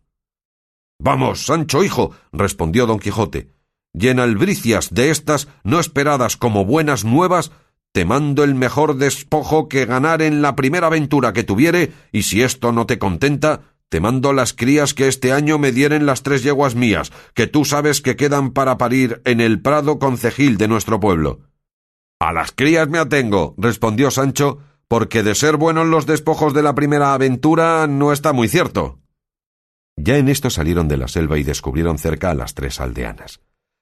Vamos, 0.98 1.46
Sancho 1.46 1.84
hijo, 1.84 2.12
respondió 2.32 2.86
don 2.86 2.98
Quijote, 2.98 3.52
y 3.92 4.08
en 4.08 4.20
albricias 4.20 4.92
de 4.92 5.10
estas 5.10 5.48
no 5.64 5.80
esperadas 5.80 6.36
como 6.36 6.64
buenas 6.64 7.04
nuevas, 7.04 7.52
te 7.96 8.04
mando 8.04 8.44
el 8.44 8.54
mejor 8.54 8.96
despojo 8.96 9.70
que 9.70 9.86
ganar 9.86 10.20
en 10.20 10.42
la 10.42 10.54
primera 10.54 10.88
aventura 10.88 11.32
que 11.32 11.44
tuviere, 11.44 11.94
y 12.12 12.24
si 12.24 12.42
esto 12.42 12.70
no 12.70 12.84
te 12.84 12.98
contenta, 12.98 13.72
te 13.88 14.00
mando 14.00 14.34
las 14.34 14.52
crías 14.52 14.92
que 14.92 15.08
este 15.08 15.32
año 15.32 15.58
me 15.58 15.72
dieren 15.72 16.04
las 16.04 16.22
tres 16.22 16.42
yeguas 16.42 16.74
mías, 16.74 17.10
que 17.32 17.46
tú 17.46 17.64
sabes 17.64 18.02
que 18.02 18.14
quedan 18.14 18.50
para 18.50 18.76
parir 18.76 19.22
en 19.24 19.40
el 19.40 19.62
prado 19.62 19.98
concejil 19.98 20.58
de 20.58 20.68
nuestro 20.68 21.00
pueblo. 21.00 21.40
A 22.20 22.34
las 22.34 22.52
crías 22.52 22.86
me 22.86 22.98
atengo, 22.98 23.54
respondió 23.56 24.10
Sancho, 24.10 24.58
porque 24.88 25.22
de 25.22 25.34
ser 25.34 25.56
buenos 25.56 25.86
los 25.86 26.04
despojos 26.04 26.52
de 26.52 26.62
la 26.62 26.74
primera 26.74 27.14
aventura 27.14 27.86
no 27.86 28.12
está 28.12 28.34
muy 28.34 28.48
cierto. 28.48 28.98
Ya 29.96 30.18
en 30.18 30.28
esto 30.28 30.50
salieron 30.50 30.86
de 30.86 30.98
la 30.98 31.08
selva 31.08 31.38
y 31.38 31.44
descubrieron 31.44 31.96
cerca 31.96 32.28
a 32.30 32.34
las 32.34 32.52
tres 32.52 32.78
aldeanas. 32.78 33.40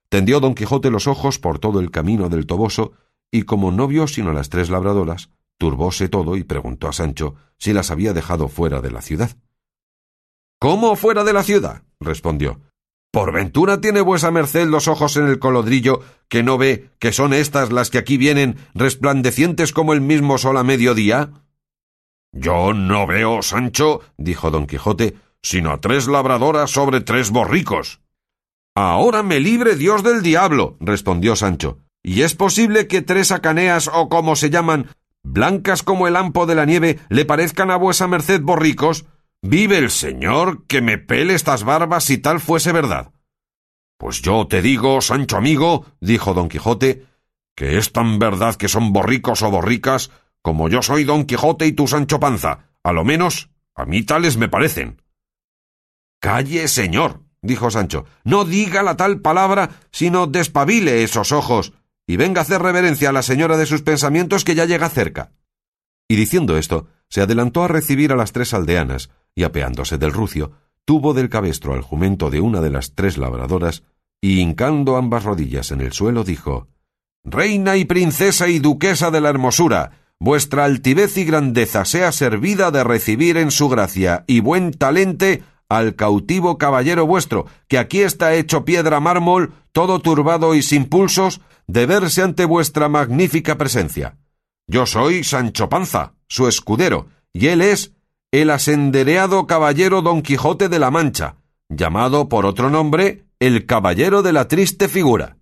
Tendió 0.09 0.39
don 0.39 0.55
Quijote 0.55 0.93
los 0.93 1.09
ojos 1.09 1.41
por 1.41 1.59
todo 1.59 1.81
el 1.81 1.91
camino 1.91 2.29
del 2.29 2.47
Toboso, 2.47 2.93
y 3.35 3.43
como 3.43 3.73
no 3.73 3.89
vio 3.89 4.07
sino 4.07 4.33
las 4.33 4.49
tres 4.49 4.71
labradoras, 4.71 5.29
turbóse 5.59 6.09
todo 6.09 6.37
y 6.37 6.45
preguntó 6.45 6.87
a 6.87 6.93
Sancho 6.93 7.35
si 7.59 7.73
las 7.73 7.91
había 7.91 8.13
dejado 8.13 8.47
fuera 8.47 8.81
de 8.81 8.93
la 8.93 9.03
ciudad. 9.03 9.37
¿Cómo 10.61 10.95
fuera 10.95 11.25
de 11.25 11.33
la 11.33 11.43
ciudad? 11.43 11.83
respondió. 11.99 12.61
¿Por 13.13 13.33
ventura 13.33 13.81
tiene 13.81 14.03
vuesa 14.03 14.31
merced 14.31 14.69
los 14.69 14.87
ojos 14.87 15.17
en 15.17 15.27
el 15.27 15.41
colodrillo 15.41 16.01
que 16.29 16.45
no 16.45 16.59
ve 16.59 16.91
que 17.01 17.11
son 17.11 17.33
estas 17.33 17.73
las 17.73 17.91
que 17.91 17.99
aquí 17.99 18.19
vienen 18.19 18.57
resplandecientes 18.73 19.73
como 19.73 19.95
el 19.95 20.01
mismo 20.01 20.39
sol 20.39 20.57
a 20.57 20.63
mediodía? 20.63 21.33
Yo 22.33 22.73
no 22.73 23.05
veo, 23.09 23.43
Sancho, 23.43 24.01
dijo 24.17 24.53
don 24.53 24.69
Quijote, 24.69 25.17
sino 25.43 25.73
a 25.73 25.81
tres 25.81 26.07
labradoras 26.07 26.71
sobre 26.71 27.01
tres 27.01 27.33
borricos. 27.33 28.01
Ahora 28.77 29.25
me 29.25 29.41
libre 29.41 29.75
Dios 29.75 30.05
del 30.05 30.23
diablo, 30.23 30.77
respondió 30.79 31.35
Sancho. 31.35 31.84
¿Y 32.07 32.21
es 32.21 32.35
posible 32.35 32.87
que 32.87 33.01
tres 33.01 33.33
acaneas 33.33 33.89
o 33.93 34.11
como 34.11 34.37
se 34.37 34.51
llaman, 34.51 34.91
blancas 35.23 35.83
como 35.83 36.07
el 36.07 36.17
ampo 36.17 36.45
de 36.45 36.55
la 36.55 36.67
nieve, 36.67 36.99
le 37.09 37.25
parezcan 37.25 37.71
a 37.71 37.77
vuesa 37.77 38.07
merced 38.07 38.43
borricos? 38.43 39.07
Vive 39.41 39.79
el 39.79 39.91
Señor 39.91 40.67
que 40.67 40.83
me 40.83 40.99
pele 40.99 41.35
estas 41.35 41.65
barbas 41.65 42.05
si 42.05 42.19
tal 42.19 42.41
fuese 42.41 42.73
verdad. 42.73 43.13
Pues 43.99 44.21
yo 44.21 44.47
te 44.47 44.61
digo, 44.61 45.01
Sancho 45.01 45.39
amigo, 45.39 45.87
dijo 45.99 46.35
don 46.35 46.51
Quijote, 46.51 47.07
que 47.57 47.79
es 47.79 47.91
tan 47.91 48.19
verdad 48.19 48.55
que 48.57 48.69
son 48.69 48.93
borricos 48.93 49.43
o 49.43 49.51
borricas 49.51 50.11
como 50.43 50.69
yo 50.69 50.83
soy 50.83 51.05
don 51.05 51.25
Quijote 51.25 51.67
y 51.67 51.73
tú 51.73 51.89
Sancho 51.89 52.21
Panza. 52.21 52.67
A 52.83 52.93
lo 52.93 53.03
menos, 53.03 53.49
a 53.75 53.87
mí 53.87 54.03
tales 54.03 54.37
me 54.37 54.51
parecen. 54.51 55.01
Calle, 56.21 56.69
señor, 56.69 57.23
dijo 57.41 57.71
Sancho, 57.71 58.05
no 58.25 58.45
diga 58.45 58.83
la 58.83 58.99
tal 58.99 59.23
palabra, 59.23 59.71
sino 59.91 60.27
despabile 60.27 61.03
esos 61.03 61.33
ojos, 61.33 61.73
y 62.07 62.17
venga 62.17 62.41
a 62.41 62.43
hacer 62.43 62.61
reverencia 62.63 63.11
a 63.11 63.13
la 63.13 63.23
señora 63.23 63.57
de 63.57 63.67
sus 63.67 63.83
pensamientos 63.83 64.45
que 64.45 64.55
ya 64.55 64.65
llega 64.65 64.89
cerca. 64.89 65.33
Y 66.09 66.17
diciendo 66.17 66.57
esto, 66.59 66.89
se 67.09 67.23
adelantó 67.23 67.63
a 67.63 67.69
recibir 67.69 68.13
a 68.13 68.17
las 68.17 68.33
tres 68.33 68.53
aldeanas, 68.55 69.11
y 69.35 69.45
apeándose 69.45 69.99
del 69.99 70.13
rucio, 70.13 70.53
tuvo 70.85 71.15
del 71.15 71.29
cabestro 71.29 71.73
al 71.73 71.83
jumento 71.83 72.31
de 72.31 72.41
una 72.41 72.61
de 72.61 72.71
las 72.71 72.95
tres 72.95 73.17
labradoras, 73.17 73.83
y 74.21 74.41
hincando 74.41 74.97
ambas 74.97 75.25
rodillas 75.25 75.71
en 75.71 75.81
el 75.81 75.93
suelo, 75.93 76.25
dijo 76.25 76.69
Reina 77.25 77.77
y 77.77 77.85
princesa 77.87 78.49
y 78.49 78.59
duquesa 78.59 79.11
de 79.11 79.21
la 79.21 79.31
hermosura, 79.31 79.93
vuestra 80.21 80.65
altivez 80.65 81.17
y 81.17 81.25
grandeza 81.25 81.85
sea 81.85 82.13
servida 82.13 82.71
de 82.71 82.85
recibir 82.85 83.37
en 83.39 83.51
su 83.51 83.69
gracia 83.69 84.25
y 84.27 84.41
buen 84.41 84.73
talente 84.73 85.43
al 85.69 85.95
cautivo 85.95 86.59
caballero 86.59 87.07
vuestro, 87.07 87.47
que 87.69 87.79
aquí 87.79 88.03
está 88.03 88.35
hecho 88.35 88.65
piedra 88.65 89.01
mármol, 89.01 89.55
todo 89.73 90.01
turbado 90.01 90.55
y 90.55 90.63
sin 90.63 90.85
pulsos, 90.87 91.41
de 91.67 91.87
verse 91.87 92.23
ante 92.23 92.45
vuestra 92.45 92.89
magnífica 92.89 93.57
presencia. 93.57 94.19
Yo 94.67 94.87
soy 94.87 95.25
Sancho 95.25 95.69
Panza, 95.69 96.15
su 96.29 96.49
escudero, 96.49 97.09
y 97.33 97.49
él 97.49 97.61
es 97.61 97.93
el 98.33 98.51
asendereado 98.51 99.47
caballero 99.47 100.03
Don 100.03 100.23
Quijote 100.23 100.69
de 100.69 100.79
la 100.79 100.91
Mancha, 100.91 101.37
llamado 101.69 102.29
por 102.29 102.47
otro 102.47 102.71
nombre 102.71 103.25
el 103.39 103.67
caballero 103.67 104.23
de 104.23 104.33
la 104.33 104.49
triste 104.49 104.89
figura. 104.89 105.37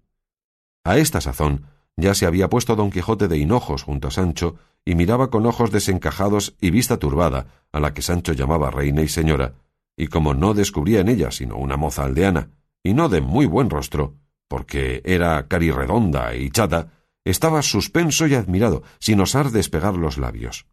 A 0.85 0.99
esta 0.99 1.21
sazón 1.21 1.67
ya 1.97 2.15
se 2.15 2.27
había 2.27 2.49
puesto 2.49 2.75
Don 2.75 2.91
Quijote 2.91 3.29
de 3.29 3.39
hinojos 3.39 3.83
junto 3.83 4.09
a 4.09 4.11
Sancho 4.11 4.57
y 4.85 4.95
miraba 4.95 5.31
con 5.31 5.47
ojos 5.47 5.71
desencajados 5.71 6.57
y 6.61 6.71
vista 6.71 6.99
turbada 6.99 7.47
a 7.71 7.81
la 7.81 7.95
que 7.95 8.03
Sancho 8.03 8.33
llamaba 8.33 8.71
reina 8.71 9.03
y 9.03 9.09
señora, 9.09 9.55
y 9.97 10.09
como 10.09 10.35
no 10.35 10.55
descubría 10.55 11.01
en 11.01 11.09
ella 11.09 11.31
sino 11.31 11.57
una 11.57 11.77
moza 11.77 12.05
aldeana, 12.05 12.51
y 12.83 12.95
no 12.95 13.09
de 13.09 13.21
muy 13.21 13.47
buen 13.47 13.71
rostro, 13.71 14.17
porque 14.53 15.01
era 15.07 15.49
carirredonda 15.49 16.35
y 16.37 16.51
chata, 16.51 16.93
estaba 17.25 17.63
suspenso 17.63 18.27
y 18.27 18.35
admirado, 18.35 18.83
sin 18.99 19.19
osar 19.19 19.51
despegar 19.51 19.95
los 19.95 20.19
labios. 20.19 20.67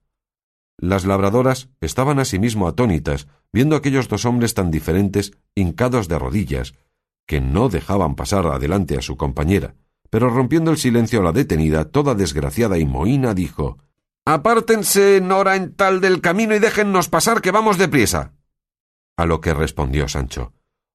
Las 0.78 1.06
labradoras 1.06 1.70
estaban 1.80 2.20
asimismo 2.20 2.68
atónitas, 2.68 3.30
viendo 3.54 3.78
aquellos 3.78 4.10
dos 4.10 4.26
hombres 4.26 4.54
tan 4.54 4.70
diferentes, 4.70 5.32
hincados 5.56 6.10
de 6.10 6.20
rodillas, 6.20 6.74
que 7.26 7.40
no 7.40 7.70
dejaban 7.70 8.16
pasar 8.16 8.48
adelante 8.48 8.98
a 8.98 9.02
su 9.02 9.16
compañera, 9.16 9.76
pero 10.10 10.30
rompiendo 10.30 10.72
el 10.72 10.78
silencio 10.78 11.22
la 11.22 11.32
detenida, 11.32 11.86
toda 11.86 12.16
desgraciada 12.16 12.80
y 12.80 12.86
mohina, 12.86 13.34
dijo 13.34 13.78
Apártense, 14.26 15.22
Nora, 15.22 15.56
en 15.56 15.74
tal 15.74 16.02
del 16.02 16.20
camino 16.20 16.54
y 16.54 16.60
déjennos 16.60 17.08
pasar 17.08 17.42
que 17.42 17.52
vamos 17.52 17.78
deprisa. 17.78 18.34
A 19.16 19.26
lo 19.26 19.40
que 19.40 19.54
respondió 19.54 20.10
Sancho 20.10 20.52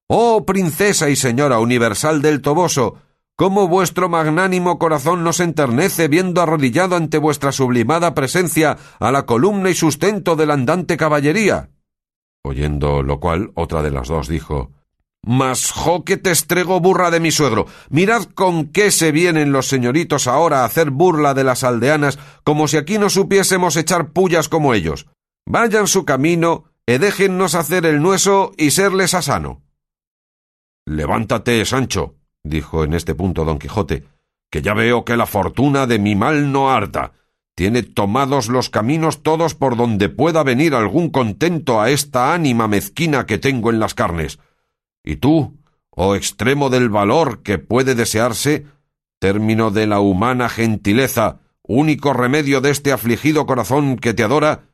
Oh 0.06 0.44
princesa 0.44 1.08
y 1.08 1.16
señora 1.16 1.60
universal 1.60 2.20
del 2.20 2.42
Toboso, 2.42 2.98
cómo 3.36 3.68
vuestro 3.68 4.10
magnánimo 4.10 4.78
corazón 4.78 5.24
nos 5.24 5.40
enternece 5.40 6.08
viendo 6.08 6.42
arrodillado 6.42 6.94
ante 6.94 7.16
vuestra 7.16 7.52
sublimada 7.52 8.14
presencia 8.14 8.76
a 9.00 9.10
la 9.10 9.24
columna 9.24 9.70
y 9.70 9.74
sustento 9.74 10.36
de 10.36 10.44
la 10.44 10.54
andante 10.54 10.98
caballería. 10.98 11.70
Oyendo 12.42 13.02
lo 13.02 13.18
cual, 13.18 13.52
otra 13.54 13.82
de 13.82 13.90
las 13.90 14.08
dos 14.08 14.28
dijo 14.28 14.72
Mas 15.26 15.72
jo 15.72 16.04
que 16.04 16.18
te 16.18 16.32
estrego 16.32 16.80
burra 16.80 17.10
de 17.10 17.20
mi 17.20 17.30
suegro. 17.30 17.64
Mirad 17.88 18.24
con 18.24 18.66
qué 18.66 18.90
se 18.90 19.10
vienen 19.10 19.52
los 19.52 19.68
señoritos 19.68 20.26
ahora 20.26 20.60
a 20.60 20.64
hacer 20.66 20.90
burla 20.90 21.32
de 21.32 21.44
las 21.44 21.64
aldeanas, 21.64 22.18
como 22.44 22.68
si 22.68 22.76
aquí 22.76 22.98
no 22.98 23.08
supiésemos 23.08 23.76
echar 23.76 24.10
pullas 24.10 24.50
como 24.50 24.74
ellos. 24.74 25.06
Vayan 25.46 25.86
su 25.86 26.04
camino 26.04 26.64
e 26.84 26.98
déjennos 26.98 27.54
hacer 27.54 27.86
el 27.86 28.02
nueso 28.02 28.52
y 28.58 28.72
serles 28.72 29.14
a 29.14 29.22
sano. 29.22 29.64
Levántate, 30.86 31.64
Sancho, 31.64 32.16
dijo 32.42 32.84
en 32.84 32.92
este 32.92 33.14
punto 33.14 33.44
don 33.44 33.58
Quijote, 33.58 34.04
que 34.50 34.62
ya 34.62 34.74
veo 34.74 35.04
que 35.04 35.16
la 35.16 35.26
fortuna 35.26 35.86
de 35.86 35.98
mi 35.98 36.14
mal 36.14 36.52
no 36.52 36.70
harta. 36.70 37.12
Tiene 37.56 37.82
tomados 37.82 38.48
los 38.48 38.68
caminos 38.68 39.22
todos 39.22 39.54
por 39.54 39.76
donde 39.76 40.08
pueda 40.08 40.42
venir 40.42 40.74
algún 40.74 41.10
contento 41.10 41.80
a 41.80 41.90
esta 41.90 42.34
ánima 42.34 42.68
mezquina 42.68 43.26
que 43.26 43.38
tengo 43.38 43.70
en 43.70 43.78
las 43.78 43.94
carnes. 43.94 44.38
Y 45.04 45.16
tú, 45.16 45.56
oh 45.90 46.16
extremo 46.16 46.68
del 46.68 46.88
valor 46.88 47.42
que 47.42 47.58
puede 47.58 47.94
desearse, 47.94 48.66
término 49.20 49.70
de 49.70 49.86
la 49.86 50.00
humana 50.00 50.48
gentileza, 50.48 51.40
único 51.62 52.12
remedio 52.12 52.60
de 52.60 52.70
este 52.70 52.92
afligido 52.92 53.46
corazón 53.46 53.96
que 53.96 54.14
te 54.14 54.24
adora, 54.24 54.64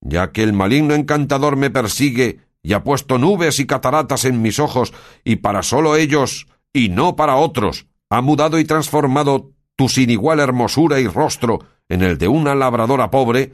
ya 0.00 0.32
que 0.32 0.42
el 0.42 0.52
maligno 0.52 0.94
encantador 0.94 1.56
me 1.56 1.70
persigue 1.70 2.40
y 2.64 2.72
ha 2.72 2.82
puesto 2.82 3.18
nubes 3.18 3.60
y 3.60 3.66
cataratas 3.66 4.24
en 4.24 4.42
mis 4.42 4.58
ojos, 4.58 4.92
y 5.22 5.36
para 5.36 5.62
sólo 5.62 5.94
ellos, 5.94 6.48
y 6.72 6.88
no 6.88 7.14
para 7.14 7.36
otros, 7.36 7.86
ha 8.10 8.22
mudado 8.22 8.58
y 8.58 8.64
transformado 8.64 9.52
tu 9.76 9.88
sin 9.88 10.10
igual 10.10 10.40
hermosura 10.40 10.98
y 10.98 11.06
rostro 11.06 11.60
en 11.88 12.02
el 12.02 12.16
de 12.18 12.26
una 12.26 12.54
labradora 12.54 13.10
pobre, 13.10 13.52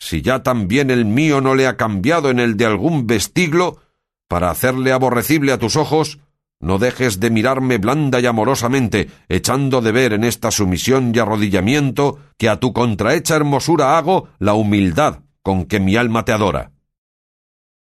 si 0.00 0.22
ya 0.22 0.42
también 0.42 0.90
el 0.90 1.04
mío 1.04 1.40
no 1.40 1.54
le 1.54 1.66
ha 1.68 1.76
cambiado 1.76 2.30
en 2.30 2.40
el 2.40 2.56
de 2.56 2.66
algún 2.66 3.06
vestiglo, 3.06 3.78
para 4.26 4.50
hacerle 4.50 4.92
aborrecible 4.92 5.52
a 5.52 5.58
tus 5.58 5.76
ojos, 5.76 6.18
no 6.60 6.78
dejes 6.78 7.20
de 7.20 7.30
mirarme 7.30 7.78
blanda 7.78 8.20
y 8.20 8.26
amorosamente, 8.26 9.08
echando 9.28 9.80
de 9.80 9.92
ver 9.92 10.12
en 10.12 10.24
esta 10.24 10.50
sumisión 10.50 11.12
y 11.14 11.18
arrodillamiento 11.20 12.18
que 12.36 12.48
a 12.48 12.58
tu 12.58 12.72
contrahecha 12.72 13.36
hermosura 13.36 13.96
hago 13.96 14.28
la 14.40 14.54
humildad 14.54 15.20
con 15.42 15.66
que 15.66 15.78
mi 15.78 15.94
alma 15.94 16.24
te 16.24 16.32
adora. 16.32 16.72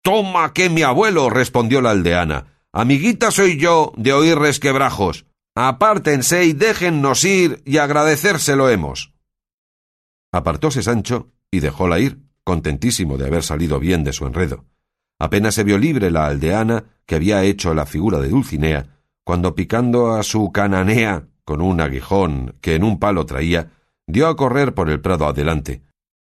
Toma 0.06 0.54
que 0.54 0.70
mi 0.70 0.84
abuelo, 0.84 1.32
respondió 1.32 1.82
la 1.82 1.90
aldeana. 1.90 2.60
Amiguita 2.72 3.32
soy 3.32 3.58
yo 3.58 3.92
de 3.98 4.14
oír 4.14 4.38
resquebrajos. 4.38 5.26
Apártense 5.56 6.46
y 6.46 6.54
déjennos 6.54 7.24
ir 7.24 7.64
y 7.66 7.78
agradecérselo 7.78 8.70
hemos. 8.70 9.16
Apartóse 10.32 10.84
Sancho 10.84 11.32
y 11.50 11.60
dejóla 11.60 11.98
ir, 11.98 12.20
contentísimo 12.44 13.18
de 13.18 13.26
haber 13.26 13.42
salido 13.42 13.80
bien 13.80 14.04
de 14.04 14.14
su 14.14 14.28
enredo. 14.28 14.66
Apenas 15.18 15.56
se 15.56 15.64
vio 15.64 15.80
libre 15.80 16.12
la 16.12 16.28
aldeana 16.28 16.84
que 17.08 17.16
había 17.16 17.42
hecho 17.42 17.74
la 17.74 17.88
figura 17.88 18.20
de 18.20 18.30
Dulcinea, 18.30 19.02
cuando 19.24 19.56
picando 19.56 20.14
a 20.14 20.22
su 20.22 20.52
cananea 20.52 21.30
con 21.46 21.62
un 21.62 21.82
aguijón 21.82 22.58
que 22.62 22.76
en 22.76 22.84
un 22.84 23.00
palo 23.00 23.26
traía, 23.26 23.72
dio 24.06 24.28
a 24.28 24.36
correr 24.36 24.76
por 24.76 24.92
el 24.92 25.02
prado 25.02 25.26
adelante. 25.26 25.82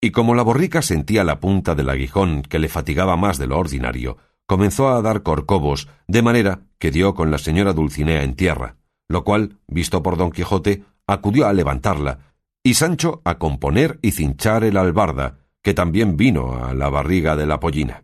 Y 0.06 0.12
como 0.12 0.36
la 0.36 0.44
borrica 0.44 0.84
sentía 0.84 1.24
la 1.24 1.40
punta 1.40 1.74
del 1.74 1.90
aguijón 1.90 2.44
que 2.44 2.60
le 2.60 2.70
fatigaba 2.70 3.18
más 3.18 3.40
de 3.40 3.48
lo 3.48 3.58
ordinario, 3.58 4.18
comenzó 4.46 4.90
a 4.90 5.02
dar 5.02 5.24
corcovos, 5.24 5.90
de 6.08 6.22
manera 6.22 6.60
que 6.78 6.92
dio 6.92 7.16
con 7.16 7.32
la 7.32 7.40
señora 7.40 7.74
Dulcinea 7.74 8.22
en 8.22 8.36
tierra, 8.36 8.76
lo 9.08 9.24
cual, 9.24 9.58
visto 9.66 10.04
por 10.04 10.16
don 10.16 10.30
Quijote, 10.30 10.84
acudió 11.08 11.48
a 11.48 11.54
levantarla, 11.54 12.20
y 12.62 12.76
Sancho 12.76 13.24
a 13.26 13.40
componer 13.40 13.98
y 14.04 14.12
cinchar 14.12 14.64
el 14.64 14.78
albarda, 14.78 15.40
que 15.64 15.74
también 15.74 16.18
vino 16.18 16.64
a 16.64 16.76
la 16.76 16.90
barriga 16.90 17.36
de 17.36 17.48
la 17.48 17.60
pollina. 17.60 18.04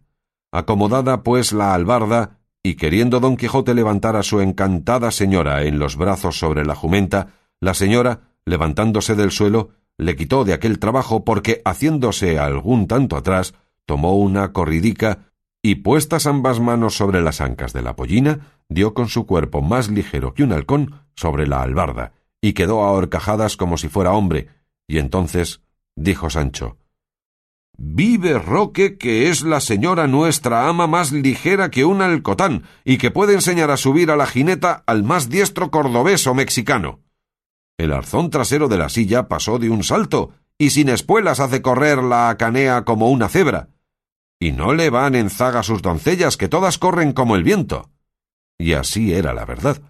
Acomodada 0.51 1.21
pues 1.21 1.53
la 1.53 1.75
albarda, 1.75 2.39
y 2.63 2.77
queriendo 2.77 3.19
don 3.19 3.37
Quijote 3.37 3.75
levantar 3.75 4.15
a 4.15 4.23
su 4.23 4.41
encantada 4.41 5.11
señora 5.11 5.65
en 5.65 5.77
los 5.77 5.97
brazos 5.97 6.39
sobre 6.39 6.65
la 6.65 6.73
jumenta, 6.73 7.27
la 7.59 7.75
señora, 7.75 8.21
levantándose 8.43 9.13
del 9.13 9.29
suelo, 9.29 9.69
le 10.01 10.15
quitó 10.15 10.45
de 10.45 10.53
aquel 10.53 10.79
trabajo 10.79 11.23
porque, 11.23 11.61
haciéndose 11.63 12.39
algún 12.39 12.87
tanto 12.87 13.15
atrás, 13.15 13.53
tomó 13.85 14.15
una 14.15 14.51
corridica 14.51 15.31
y 15.61 15.75
puestas 15.75 16.25
ambas 16.25 16.59
manos 16.59 16.95
sobre 16.95 17.21
las 17.21 17.39
ancas 17.39 17.71
de 17.71 17.83
la 17.83 17.95
pollina, 17.95 18.47
dio 18.67 18.95
con 18.95 19.09
su 19.09 19.27
cuerpo 19.27 19.61
más 19.61 19.89
ligero 19.89 20.33
que 20.33 20.41
un 20.41 20.53
halcón 20.53 20.95
sobre 21.15 21.45
la 21.45 21.61
albarda, 21.61 22.13
y 22.41 22.53
quedó 22.53 22.83
a 22.83 22.91
horcajadas 22.91 23.57
como 23.57 23.77
si 23.77 23.89
fuera 23.89 24.13
hombre, 24.13 24.47
y 24.87 24.97
entonces 24.97 25.61
dijo 25.95 26.31
Sancho 26.31 26.77
Vive 27.77 28.39
Roque, 28.39 28.97
que 28.97 29.29
es 29.29 29.43
la 29.43 29.59
señora 29.59 30.07
nuestra 30.07 30.67
ama 30.67 30.87
más 30.87 31.11
ligera 31.11 31.69
que 31.69 31.85
un 31.85 32.01
alcotán, 32.01 32.63
y 32.83 32.97
que 32.97 33.11
puede 33.11 33.35
enseñar 33.35 33.69
a 33.69 33.77
subir 33.77 34.09
a 34.09 34.15
la 34.15 34.25
jineta 34.25 34.83
al 34.87 35.03
más 35.03 35.29
diestro 35.29 35.69
cordobés 35.69 36.25
o 36.25 36.33
mexicano. 36.33 37.01
El 37.81 37.93
arzón 37.93 38.29
trasero 38.29 38.67
de 38.67 38.77
la 38.77 38.89
silla 38.89 39.27
pasó 39.27 39.57
de 39.57 39.71
un 39.71 39.83
salto, 39.83 40.33
y 40.59 40.69
sin 40.69 40.87
espuelas 40.87 41.39
hace 41.39 41.63
correr 41.63 41.97
la 42.03 42.35
canea 42.37 42.85
como 42.85 43.09
una 43.09 43.27
cebra. 43.27 43.69
Y 44.39 44.51
no 44.51 44.75
le 44.75 44.91
van 44.91 45.15
en 45.15 45.31
zaga 45.31 45.63
sus 45.63 45.81
doncellas, 45.81 46.37
que 46.37 46.47
todas 46.47 46.77
corren 46.77 47.11
como 47.11 47.35
el 47.35 47.43
viento. 47.43 47.89
Y 48.59 48.73
así 48.73 49.13
era 49.13 49.33
la 49.33 49.45
verdad, 49.45 49.81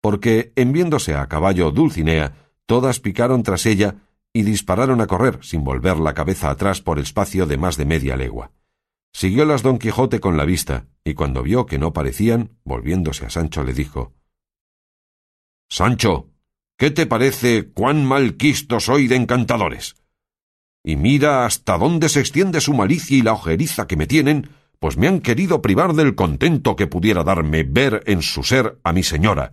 porque, 0.00 0.52
en 0.54 0.72
viéndose 0.72 1.16
a 1.16 1.26
caballo 1.26 1.72
Dulcinea, 1.72 2.52
todas 2.66 3.00
picaron 3.00 3.42
tras 3.42 3.66
ella 3.66 3.96
y 4.32 4.44
dispararon 4.44 5.00
a 5.00 5.08
correr, 5.08 5.40
sin 5.42 5.64
volver 5.64 5.98
la 5.98 6.14
cabeza 6.14 6.50
atrás 6.50 6.80
por 6.80 7.00
espacio 7.00 7.46
de 7.46 7.56
más 7.56 7.76
de 7.76 7.84
media 7.84 8.16
legua. 8.16 8.52
Siguiólas 9.12 9.64
don 9.64 9.78
Quijote 9.78 10.20
con 10.20 10.36
la 10.36 10.44
vista, 10.44 10.86
y 11.02 11.14
cuando 11.14 11.42
vio 11.42 11.66
que 11.66 11.80
no 11.80 11.92
parecían, 11.92 12.58
volviéndose 12.62 13.26
a 13.26 13.30
Sancho 13.30 13.64
le 13.64 13.72
dijo 13.72 14.12
Sancho, 15.68 16.30
¿qué 16.80 16.90
te 16.90 17.04
parece 17.04 17.68
cuán 17.68 18.06
mal 18.06 18.38
quisto 18.38 18.80
soy 18.80 19.06
de 19.06 19.14
encantadores? 19.14 19.96
Y 20.82 20.96
mira 20.96 21.44
hasta 21.44 21.76
dónde 21.76 22.08
se 22.08 22.20
extiende 22.20 22.62
su 22.62 22.72
malicia 22.72 23.18
y 23.18 23.20
la 23.20 23.34
ojeriza 23.34 23.86
que 23.86 23.98
me 23.98 24.06
tienen, 24.06 24.48
pues 24.78 24.96
me 24.96 25.06
han 25.06 25.20
querido 25.20 25.60
privar 25.60 25.92
del 25.92 26.14
contento 26.14 26.76
que 26.76 26.86
pudiera 26.86 27.22
darme 27.22 27.64
ver 27.64 28.02
en 28.06 28.22
su 28.22 28.42
ser 28.42 28.78
a 28.82 28.94
mi 28.94 29.02
señora. 29.02 29.52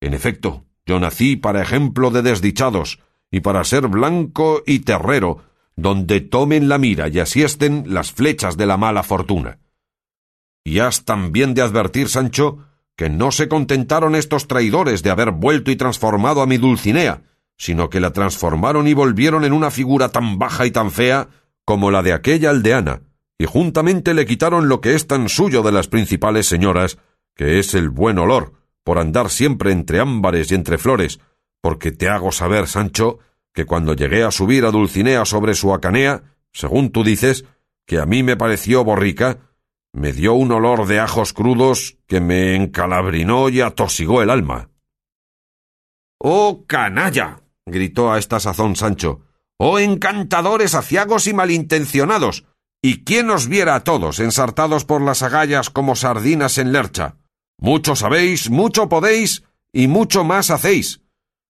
En 0.00 0.14
efecto, 0.14 0.64
yo 0.86 1.00
nací 1.00 1.34
para 1.34 1.60
ejemplo 1.60 2.12
de 2.12 2.22
desdichados, 2.22 3.00
y 3.32 3.40
para 3.40 3.64
ser 3.64 3.88
blanco 3.88 4.62
y 4.64 4.78
terrero, 4.78 5.42
donde 5.74 6.20
tomen 6.20 6.68
la 6.68 6.78
mira 6.78 7.08
y 7.08 7.18
asiesten 7.18 7.82
las 7.88 8.12
flechas 8.12 8.56
de 8.56 8.66
la 8.66 8.76
mala 8.76 9.02
fortuna. 9.02 9.58
Y 10.62 10.78
has 10.78 11.04
también 11.04 11.52
de 11.54 11.62
advertir, 11.62 12.08
Sancho, 12.08 12.58
que 12.96 13.10
no 13.10 13.32
se 13.32 13.48
contentaron 13.48 14.14
estos 14.14 14.46
traidores 14.46 15.02
de 15.02 15.10
haber 15.10 15.32
vuelto 15.32 15.70
y 15.70 15.76
transformado 15.76 16.42
a 16.42 16.46
mi 16.46 16.58
Dulcinea, 16.58 17.22
sino 17.56 17.90
que 17.90 18.00
la 18.00 18.12
transformaron 18.12 18.86
y 18.88 18.94
volvieron 18.94 19.44
en 19.44 19.52
una 19.52 19.70
figura 19.70 20.10
tan 20.10 20.38
baja 20.38 20.66
y 20.66 20.70
tan 20.70 20.90
fea 20.90 21.28
como 21.64 21.90
la 21.90 22.02
de 22.02 22.12
aquella 22.12 22.50
aldeana, 22.50 23.02
y 23.38 23.46
juntamente 23.46 24.14
le 24.14 24.26
quitaron 24.26 24.68
lo 24.68 24.80
que 24.80 24.94
es 24.94 25.06
tan 25.06 25.28
suyo 25.28 25.62
de 25.62 25.72
las 25.72 25.88
principales 25.88 26.46
señoras, 26.46 26.98
que 27.34 27.58
es 27.58 27.74
el 27.74 27.90
buen 27.90 28.18
olor, 28.18 28.52
por 28.84 28.98
andar 28.98 29.30
siempre 29.30 29.72
entre 29.72 29.98
ámbares 29.98 30.50
y 30.50 30.54
entre 30.54 30.78
flores, 30.78 31.18
porque 31.60 31.90
te 31.90 32.08
hago 32.08 32.30
saber, 32.30 32.68
Sancho, 32.68 33.18
que 33.52 33.64
cuando 33.64 33.94
llegué 33.94 34.24
a 34.24 34.30
subir 34.30 34.64
a 34.64 34.70
Dulcinea 34.70 35.24
sobre 35.24 35.54
su 35.54 35.72
acanea, 35.72 36.22
según 36.52 36.90
tú 36.90 37.02
dices, 37.02 37.44
que 37.86 37.98
a 37.98 38.06
mí 38.06 38.22
me 38.22 38.36
pareció 38.36 38.84
borrica, 38.84 39.38
me 39.94 40.12
dio 40.12 40.34
un 40.34 40.50
olor 40.50 40.86
de 40.86 40.98
ajos 40.98 41.32
crudos 41.32 41.98
que 42.08 42.20
me 42.20 42.56
encalabrinó 42.56 43.48
y 43.48 43.60
atosigó 43.60 44.22
el 44.22 44.30
alma. 44.30 44.70
¡Oh, 46.18 46.64
canalla! 46.66 47.40
gritó 47.64 48.12
a 48.12 48.18
esta 48.18 48.40
sazón 48.40 48.74
Sancho. 48.74 49.20
¡Oh, 49.56 49.78
encantadores 49.78 50.74
aciagos 50.74 51.28
y 51.28 51.32
malintencionados! 51.32 52.44
¿Y 52.82 53.04
quién 53.04 53.30
os 53.30 53.46
viera 53.46 53.76
a 53.76 53.84
todos 53.84 54.18
ensartados 54.18 54.84
por 54.84 55.00
las 55.00 55.22
agallas 55.22 55.70
como 55.70 55.94
sardinas 55.94 56.58
en 56.58 56.72
lercha? 56.72 57.16
Mucho 57.58 57.94
sabéis, 57.94 58.50
mucho 58.50 58.88
podéis, 58.88 59.44
y 59.72 59.86
mucho 59.86 60.24
más 60.24 60.50
hacéis. 60.50 61.02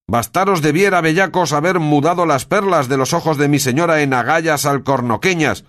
Bastaros 0.07 0.61
debiera, 0.61 1.01
bellacos, 1.01 1.55
haber 1.55 1.81
mudado 1.81 2.27
las 2.27 2.45
perlas 2.45 2.89
de 2.91 2.99
los 2.99 3.15
ojos 3.15 3.39
de 3.39 3.49
mi 3.49 3.59
señora 3.59 4.03
en 4.03 4.13
agallas 4.13 4.67
alcornoqueñas, 4.67 5.65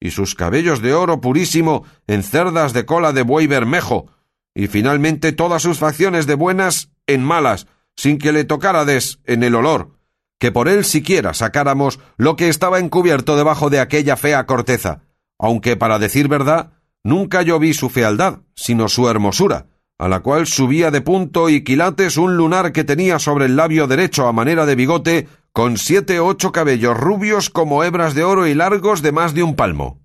y 0.00 0.10
sus 0.10 0.34
cabellos 0.34 0.82
de 0.82 0.94
oro 0.94 1.20
purísimo 1.20 1.84
en 2.06 2.22
cerdas 2.22 2.72
de 2.72 2.86
cola 2.86 3.12
de 3.12 3.22
buey 3.22 3.46
bermejo, 3.46 4.06
y 4.54 4.68
finalmente 4.68 5.32
todas 5.32 5.62
sus 5.62 5.78
facciones 5.78 6.26
de 6.26 6.34
buenas 6.34 6.90
en 7.06 7.22
malas, 7.22 7.66
sin 7.96 8.18
que 8.18 8.32
le 8.32 8.44
tocárades 8.44 9.20
en 9.24 9.42
el 9.42 9.54
olor, 9.54 9.92
que 10.38 10.52
por 10.52 10.68
él 10.68 10.84
siquiera 10.84 11.34
sacáramos 11.34 11.98
lo 12.16 12.36
que 12.36 12.48
estaba 12.48 12.78
encubierto 12.78 13.36
debajo 13.36 13.70
de 13.70 13.80
aquella 13.80 14.16
fea 14.16 14.46
corteza, 14.46 15.02
aunque 15.38 15.76
para 15.76 15.98
decir 15.98 16.28
verdad, 16.28 16.72
nunca 17.04 17.42
yo 17.42 17.58
vi 17.58 17.74
su 17.74 17.88
fealdad, 17.88 18.40
sino 18.54 18.88
su 18.88 19.08
hermosura, 19.08 19.66
a 19.98 20.08
la 20.08 20.20
cual 20.20 20.46
subía 20.46 20.90
de 20.90 21.00
punto 21.00 21.48
y 21.48 21.64
quilates 21.64 22.16
un 22.16 22.36
lunar 22.36 22.72
que 22.72 22.84
tenía 22.84 23.18
sobre 23.18 23.46
el 23.46 23.56
labio 23.56 23.86
derecho 23.86 24.26
a 24.26 24.32
manera 24.32 24.66
de 24.66 24.74
bigote, 24.74 25.28
con 25.56 25.78
siete 25.78 26.20
o 26.20 26.26
ocho 26.26 26.52
cabellos 26.52 26.94
rubios 26.98 27.48
como 27.48 27.82
hebras 27.82 28.14
de 28.14 28.24
oro 28.24 28.46
y 28.46 28.52
largos 28.52 29.00
de 29.00 29.10
más 29.10 29.32
de 29.32 29.42
un 29.42 29.56
palmo. 29.56 30.02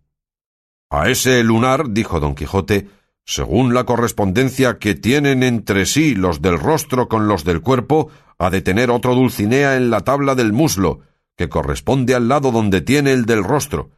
A 0.89 1.09
ese 1.09 1.43
lunar, 1.43 1.89
dijo 1.89 2.21
don 2.21 2.35
Quijote, 2.35 2.87
según 3.25 3.73
la 3.73 3.83
correspondencia 3.83 4.79
que 4.79 4.95
tienen 4.95 5.43
entre 5.43 5.85
sí 5.85 6.15
los 6.15 6.41
del 6.41 6.57
rostro 6.57 7.09
con 7.09 7.27
los 7.27 7.43
del 7.43 7.59
cuerpo, 7.59 8.07
ha 8.37 8.49
de 8.49 8.61
tener 8.61 8.89
otro 8.89 9.13
Dulcinea 9.13 9.75
en 9.75 9.89
la 9.89 10.05
tabla 10.05 10.35
del 10.35 10.53
muslo, 10.53 11.01
que 11.35 11.49
corresponde 11.49 12.15
al 12.15 12.29
lado 12.29 12.53
donde 12.53 12.79
tiene 12.79 13.11
el 13.11 13.25
del 13.25 13.43
rostro, 13.43 13.89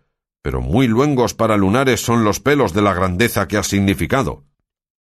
pero 0.42 0.60
muy 0.60 0.88
luengos 0.88 1.36
para 1.36 1.56
lunares 1.56 2.02
son 2.02 2.24
los 2.24 2.40
pelos 2.40 2.74
de 2.74 2.82
la 2.82 2.96
grandeza 2.96 3.48
que 3.48 3.58
ha 3.58 3.64
significado. 3.64 4.44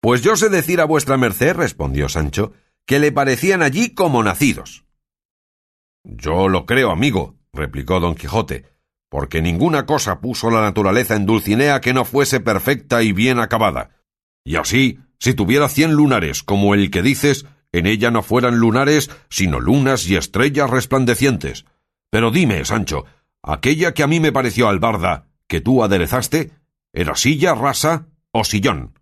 Pues 0.02 0.24
yo 0.24 0.36
sé 0.36 0.50
decir 0.50 0.82
a 0.82 0.86
vuestra 0.86 1.16
merced, 1.16 1.56
respondió 1.56 2.10
Sancho, 2.10 2.52
que 2.86 3.00
le 3.00 3.14
parecían 3.14 3.62
allí 3.62 3.94
como 3.94 4.22
nacidos. 4.24 4.83
Yo 6.04 6.50
lo 6.50 6.66
creo, 6.66 6.92
amigo, 6.92 7.36
replicó 7.54 8.00
don 8.00 8.16
Quijote, 8.16 8.66
porque 9.10 9.42
ninguna 9.42 9.86
cosa 9.86 10.20
puso 10.20 10.50
la 10.50 10.62
naturaleza 10.62 11.16
en 11.16 11.26
Dulcinea 11.26 11.82
que 11.82 11.94
no 11.94 12.06
fuese 12.06 12.40
perfecta 12.40 13.04
y 13.04 13.14
bien 13.14 13.40
acabada. 13.40 13.92
Y 14.44 14.58
así, 14.58 15.00
si 15.20 15.34
tuviera 15.34 15.70
cien 15.70 15.94
lunares 15.94 16.44
como 16.44 16.74
el 16.74 16.92
que 16.92 17.02
dices, 17.02 17.46
en 17.72 17.88
ella 17.88 18.12
no 18.12 18.22
fueran 18.22 18.58
lunares, 18.58 19.10
sino 19.30 19.60
lunas 19.60 20.08
y 20.08 20.16
estrellas 20.16 20.70
resplandecientes. 20.70 21.66
Pero 22.12 22.30
dime, 22.30 22.66
Sancho, 22.66 23.06
aquella 23.42 23.94
que 23.94 24.04
a 24.04 24.08
mí 24.08 24.20
me 24.20 24.32
pareció 24.32 24.68
albarda, 24.68 25.28
que 25.48 25.62
tú 25.62 25.84
aderezaste, 25.84 26.52
¿era 26.94 27.16
silla 27.16 27.56
rasa 27.56 28.08
o 28.32 28.44
sillón? 28.44 29.00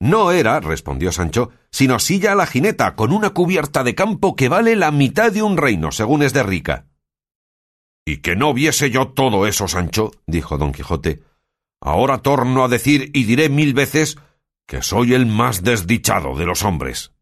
No 0.00 0.32
era, 0.32 0.60
respondió 0.60 1.12
Sancho, 1.12 1.50
sino 1.70 1.98
silla 1.98 2.32
a 2.32 2.34
la 2.34 2.46
jineta, 2.46 2.96
con 2.96 3.12
una 3.12 3.30
cubierta 3.30 3.84
de 3.84 3.94
campo 3.94 4.34
que 4.34 4.48
vale 4.48 4.74
la 4.74 4.90
mitad 4.90 5.30
de 5.30 5.42
un 5.42 5.58
reino, 5.58 5.92
según 5.92 6.22
es 6.22 6.32
de 6.32 6.42
rica. 6.42 6.86
Y 8.06 8.18
que 8.18 8.34
no 8.34 8.54
viese 8.54 8.90
yo 8.90 9.08
todo 9.08 9.46
eso, 9.46 9.68
Sancho, 9.68 10.10
dijo 10.26 10.56
don 10.56 10.72
Quijote. 10.72 11.22
Ahora 11.82 12.18
torno 12.18 12.64
a 12.64 12.68
decir 12.68 13.10
y 13.12 13.24
diré 13.24 13.50
mil 13.50 13.74
veces 13.74 14.16
que 14.66 14.82
soy 14.82 15.14
el 15.14 15.26
más 15.26 15.62
desdichado 15.62 16.34
de 16.34 16.46
los 16.46 16.62
hombres. 16.62 17.12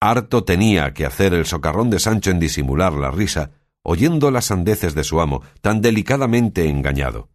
Harto 0.00 0.44
tenía 0.44 0.94
que 0.94 1.04
hacer 1.04 1.34
el 1.34 1.44
socarrón 1.44 1.90
de 1.90 1.98
Sancho 1.98 2.30
en 2.30 2.40
disimular 2.40 2.94
la 2.94 3.10
risa, 3.10 3.50
oyendo 3.82 4.30
las 4.30 4.46
sandeces 4.46 4.94
de 4.94 5.04
su 5.04 5.20
amo, 5.20 5.42
tan 5.60 5.82
delicadamente 5.82 6.68
engañado. 6.68 7.28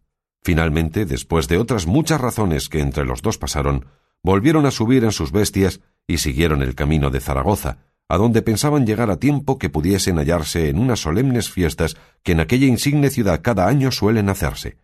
Finalmente, 0.46 1.06
después 1.06 1.48
de 1.48 1.58
otras 1.58 1.88
muchas 1.88 2.20
razones 2.20 2.68
que 2.68 2.78
entre 2.78 3.04
los 3.04 3.20
dos 3.20 3.36
pasaron, 3.36 3.86
volvieron 4.22 4.64
a 4.64 4.70
subir 4.70 5.02
en 5.02 5.10
sus 5.10 5.32
bestias 5.32 5.80
y 6.06 6.18
siguieron 6.18 6.62
el 6.62 6.76
camino 6.76 7.10
de 7.10 7.18
Zaragoza, 7.18 7.78
a 8.08 8.16
donde 8.16 8.42
pensaban 8.42 8.86
llegar 8.86 9.10
a 9.10 9.16
tiempo 9.16 9.58
que 9.58 9.70
pudiesen 9.70 10.18
hallarse 10.18 10.68
en 10.68 10.78
unas 10.78 11.00
solemnes 11.00 11.50
fiestas 11.50 11.96
que 12.22 12.30
en 12.30 12.38
aquella 12.38 12.68
insigne 12.68 13.10
ciudad 13.10 13.40
cada 13.42 13.66
año 13.66 13.90
suelen 13.90 14.28
hacerse. 14.28 14.76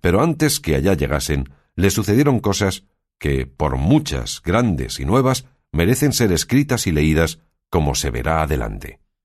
Pero 0.00 0.22
antes 0.22 0.60
que 0.60 0.76
allá 0.76 0.94
llegasen, 0.94 1.48
le 1.74 1.90
sucedieron 1.90 2.38
cosas 2.38 2.84
que, 3.18 3.44
por 3.44 3.76
muchas, 3.76 4.40
grandes 4.44 5.00
y 5.00 5.04
nuevas, 5.04 5.46
merecen 5.72 6.12
ser 6.12 6.30
escritas 6.30 6.86
y 6.86 6.92
leídas 6.92 7.40
como 7.70 7.96
se 7.96 8.10
verá 8.10 8.42
adelante. 8.42 9.00